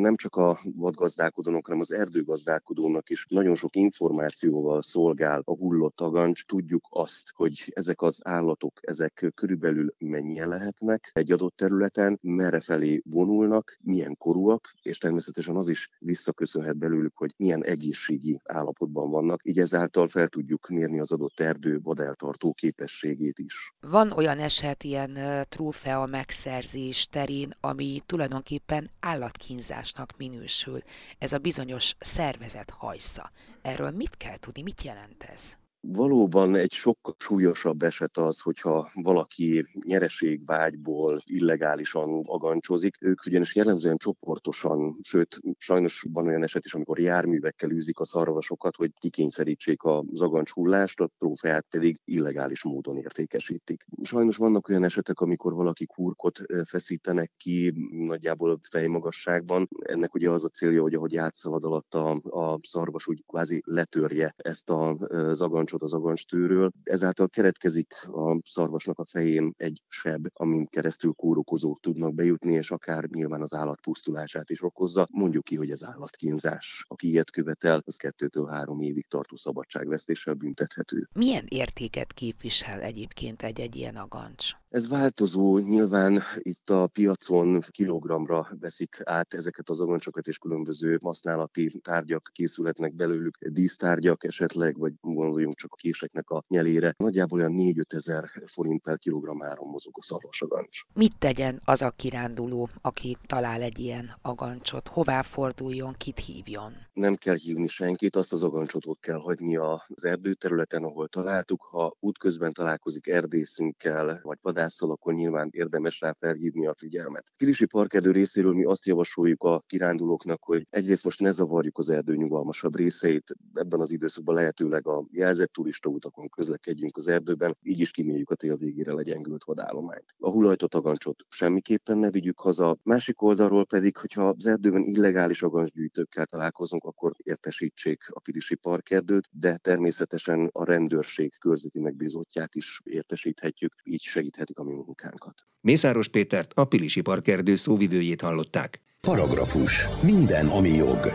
nem 0.00 0.16
csak 0.16 0.36
a 0.36 0.60
vadgazdálkodónak, 0.76 1.64
hanem 1.64 1.80
az 1.80 1.92
erdőgazdálkodónak 1.92 3.10
is 3.10 3.26
nagyon 3.28 3.54
sok 3.54 3.76
információval 3.76 4.82
szolgál 4.82 5.42
a 5.44 5.56
hullott 5.56 6.00
agancs. 6.00 6.46
Tudjuk 6.46 6.86
azt, 6.90 7.30
hogy 7.34 7.72
ezek 7.74 8.02
az 8.02 8.20
állatok, 8.24 8.78
ezek 8.80 9.32
körülbelül 9.34 9.94
mennyien 9.98 10.48
lehetnek 10.48 11.10
egy 11.12 11.32
adott 11.32 11.56
területen, 11.56 12.18
merre 12.22 12.60
felé 12.60 13.02
vonulnak, 13.04 13.78
milyen 13.80 14.16
korúak, 14.16 14.72
és 14.82 14.98
természetesen 14.98 15.56
az 15.56 15.68
is 15.68 15.88
visszaköszönhet 15.98 16.76
belőlük, 16.76 17.16
hogy 17.16 17.34
milyen 17.36 17.64
egészségi 17.64 18.40
állapotban 18.44 19.10
vannak. 19.10 19.40
Így 19.44 19.58
ezáltal 19.58 20.08
fel 20.08 20.28
tudjuk 20.28 20.68
mérni 20.68 21.00
az 21.00 21.12
adott 21.12 21.40
erdő 21.40 21.80
vadeltartó 21.82 22.52
képességét 22.52 23.38
is. 23.38 23.74
Van 23.80 24.10
olyan 24.10 24.38
eset 24.38 24.84
ilyen 24.84 25.18
trófea 25.48 26.06
megszerzés 26.06 27.06
terén, 27.06 27.50
ami 27.60 28.00
tulajdonképpen 28.06 28.90
állatkínzásnak 29.32 30.16
minősül. 30.16 30.82
Ez 31.18 31.32
a 31.32 31.38
bizonyos 31.38 31.94
szervezet 31.98 32.70
hajsza. 32.70 33.30
Erről 33.62 33.90
mit 33.90 34.16
kell 34.16 34.36
tudni, 34.36 34.62
mit 34.62 34.82
jelent 34.82 35.22
ez? 35.22 35.56
Valóban 35.88 36.54
egy 36.54 36.72
sokkal 36.72 37.14
súlyosabb 37.18 37.82
eset 37.82 38.16
az, 38.16 38.40
hogyha 38.40 38.90
valaki 38.94 39.66
nyereségvágyból 39.86 41.18
illegálisan 41.24 42.22
agancsozik. 42.26 42.96
Ők 43.00 43.26
ugyanis 43.26 43.54
jellemzően 43.54 43.96
csoportosan, 43.96 44.98
sőt, 45.02 45.40
sajnos 45.58 46.06
van 46.12 46.26
olyan 46.26 46.42
eset 46.42 46.64
is, 46.64 46.74
amikor 46.74 46.98
járművekkel 46.98 47.70
űzik 47.70 47.98
a 47.98 48.04
szarvasokat, 48.04 48.76
hogy 48.76 48.90
kikényszerítsék 48.98 49.82
az 49.84 50.20
agancs 50.20 50.50
hullást, 50.50 51.00
a 51.00 51.10
trófeát 51.18 51.66
pedig 51.70 52.00
illegális 52.04 52.64
módon 52.64 52.96
értékesítik. 52.96 53.84
Sajnos 54.02 54.36
vannak 54.36 54.68
olyan 54.68 54.84
esetek, 54.84 55.20
amikor 55.20 55.52
valaki 55.54 55.86
kurkot 55.86 56.40
feszítenek 56.64 57.32
ki 57.36 57.72
nagyjából 57.90 58.60
fejmagasságban. 58.70 59.68
Ennek 59.78 60.14
ugye 60.14 60.30
az 60.30 60.44
a 60.44 60.48
célja, 60.48 60.82
hogy 60.82 60.94
ahogy 60.94 61.16
átszalad 61.16 61.64
alatt 61.64 61.94
a, 61.94 62.10
a 62.10 62.58
szarvas, 62.62 63.06
úgy 63.06 63.24
kvázi 63.26 63.62
letörje 63.66 64.34
ezt 64.36 64.70
az 64.70 65.40
agancs 65.40 65.70
agancsot 65.72 65.82
az 65.82 65.92
agancstőről. 65.92 66.72
Ezáltal 66.82 67.28
keretkezik 67.28 67.94
a 68.06 68.40
szarvasnak 68.44 68.98
a 68.98 69.04
fején 69.04 69.54
egy 69.56 69.82
seb, 69.88 70.26
amin 70.32 70.66
keresztül 70.66 71.12
kórokozók 71.12 71.80
tudnak 71.80 72.14
bejutni, 72.14 72.54
és 72.54 72.70
akár 72.70 73.04
nyilván 73.04 73.40
az 73.40 73.54
állat 73.54 73.80
pusztulását 73.80 74.50
is 74.50 74.62
okozza. 74.62 75.08
Mondjuk 75.10 75.44
ki, 75.44 75.56
hogy 75.56 75.70
ez 75.70 75.84
állatkínzás. 75.84 76.84
Aki 76.88 77.08
ilyet 77.08 77.30
követel, 77.30 77.82
az 77.84 77.96
kettőtől 77.96 78.46
három 78.46 78.80
évig 78.80 79.06
tartó 79.08 79.36
szabadságvesztéssel 79.36 80.34
büntethető. 80.34 81.08
Milyen 81.12 81.44
értéket 81.48 82.12
képvisel 82.12 82.80
egyébként 82.80 83.42
egy-egy 83.42 83.76
ilyen 83.76 83.96
agancs? 83.96 84.61
Ez 84.72 84.88
változó, 84.88 85.58
nyilván 85.58 86.22
itt 86.36 86.70
a 86.70 86.86
piacon 86.86 87.64
kilogramra 87.70 88.48
veszik 88.60 89.00
át 89.04 89.34
ezeket 89.34 89.68
az 89.68 89.80
agancsokat, 89.80 90.26
és 90.26 90.38
különböző 90.38 90.98
használati 91.02 91.80
tárgyak 91.82 92.30
készülhetnek 92.32 92.94
belőlük, 92.94 93.38
dísztárgyak 93.38 94.24
esetleg, 94.24 94.78
vagy 94.78 94.92
gondoljunk 95.00 95.56
csak 95.56 95.72
a 95.72 95.76
késeknek 95.76 96.30
a 96.30 96.44
nyelére. 96.48 96.94
Nagyjából 96.96 97.38
olyan 97.38 97.54
4-5 97.56 97.92
ezer 97.92 98.30
forint 98.46 98.82
per 98.82 98.98
kilogrammáron 98.98 99.68
mozog 99.68 99.92
a 99.98 100.02
szarvasagancs. 100.02 100.80
Mit 100.94 101.18
tegyen 101.18 101.60
az 101.64 101.82
a 101.82 101.90
kiránduló, 101.90 102.68
aki 102.82 103.16
talál 103.26 103.62
egy 103.62 103.78
ilyen 103.78 104.10
agancsot? 104.22 104.88
Hová 104.88 105.22
forduljon, 105.22 105.94
kit 105.98 106.18
hívjon? 106.18 106.72
Nem 106.92 107.14
kell 107.14 107.36
hívni 107.36 107.66
senkit, 107.66 108.16
azt 108.16 108.32
az 108.32 108.42
agancsot 108.42 108.86
ott 108.86 109.00
kell 109.00 109.18
hagyni 109.18 109.56
az 109.56 110.04
erdőterületen, 110.04 110.82
ahol 110.82 111.08
találtuk. 111.08 111.62
Ha 111.62 111.96
útközben 112.00 112.52
találkozik 112.52 113.06
erdészünkkel, 113.06 114.20
vagy 114.22 114.38
vadásszal, 114.62 114.90
akkor 114.90 115.14
nyilván 115.14 115.48
érdemes 115.52 116.00
rá 116.00 116.12
felhívni 116.18 116.66
a 116.66 116.74
figyelmet. 116.78 117.32
Kirisi 117.36 117.66
parkerdő 117.66 118.10
részéről 118.10 118.52
mi 118.52 118.64
azt 118.64 118.86
javasoljuk 118.86 119.42
a 119.42 119.62
kirándulóknak, 119.66 120.42
hogy 120.44 120.66
egyrészt 120.70 121.04
most 121.04 121.20
ne 121.20 121.30
zavarjuk 121.30 121.78
az 121.78 121.88
erdő 121.88 122.16
nyugalmasabb 122.16 122.76
részeit, 122.76 123.34
ebben 123.54 123.80
az 123.80 123.90
időszakban 123.90 124.34
lehetőleg 124.34 124.86
a 124.86 125.04
jelzett 125.10 125.58
utakon 125.84 126.28
közlekedjünk 126.28 126.96
az 126.96 127.08
erdőben, 127.08 127.56
így 127.62 127.80
is 127.80 127.90
kiméljük 127.90 128.30
a 128.30 128.34
tél 128.34 128.56
végére 128.56 128.92
legyengült 128.92 129.44
vadállományt. 129.44 130.14
A 130.18 130.30
hulajtott 130.30 130.74
agancsot 130.74 131.22
semmiképpen 131.28 131.98
ne 131.98 132.10
vigyük 132.10 132.40
haza, 132.40 132.78
másik 132.82 133.22
oldalról 133.22 133.66
pedig, 133.66 133.96
hogyha 133.96 134.28
az 134.28 134.46
erdőben 134.46 134.82
illegális 134.82 135.42
agancsgyűjtőkkel 135.42 136.26
találkozunk, 136.26 136.84
akkor 136.84 137.12
értesítsék 137.16 138.02
a 138.08 138.20
Pirisi 138.20 138.54
parkerdőt, 138.54 139.28
de 139.30 139.56
természetesen 139.56 140.48
a 140.52 140.64
rendőrség 140.64 141.38
körzeti 141.38 141.80
megbízottját 141.80 142.54
is 142.54 142.80
értesíthetjük, 142.84 143.74
így 143.84 144.02
segíthetik 144.52 144.58
a 144.58 144.62
mi 144.62 144.72
munkánkat. 144.72 145.46
Mészáros 145.60 146.08
Pétert, 146.08 146.52
a 146.54 146.64
Pilisi 146.64 147.00
Parkerdő 147.00 147.54
szóvivőjét 147.54 148.20
hallották. 148.20 148.80
Paragrafus. 149.00 149.86
Minden, 150.02 150.46
ami 150.46 150.68
jog. 150.68 151.12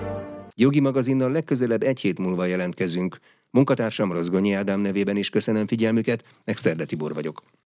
Jogi 0.56 0.80
magazinnal 0.80 1.32
legközelebb 1.32 1.84
egy 1.84 2.00
hét 2.00 2.20
múlva 2.20 2.46
jelentkezünk. 2.46 3.20
Munkatársam 3.50 4.12
Rozgonyi 4.12 4.54
Ádám 4.54 4.80
nevében 4.80 5.18
is 5.18 5.30
köszönöm 5.30 5.68
figyelmüket, 5.68 6.24
Exterde 6.44 6.86
Tibor 6.86 7.14
vagyok. 7.14 7.44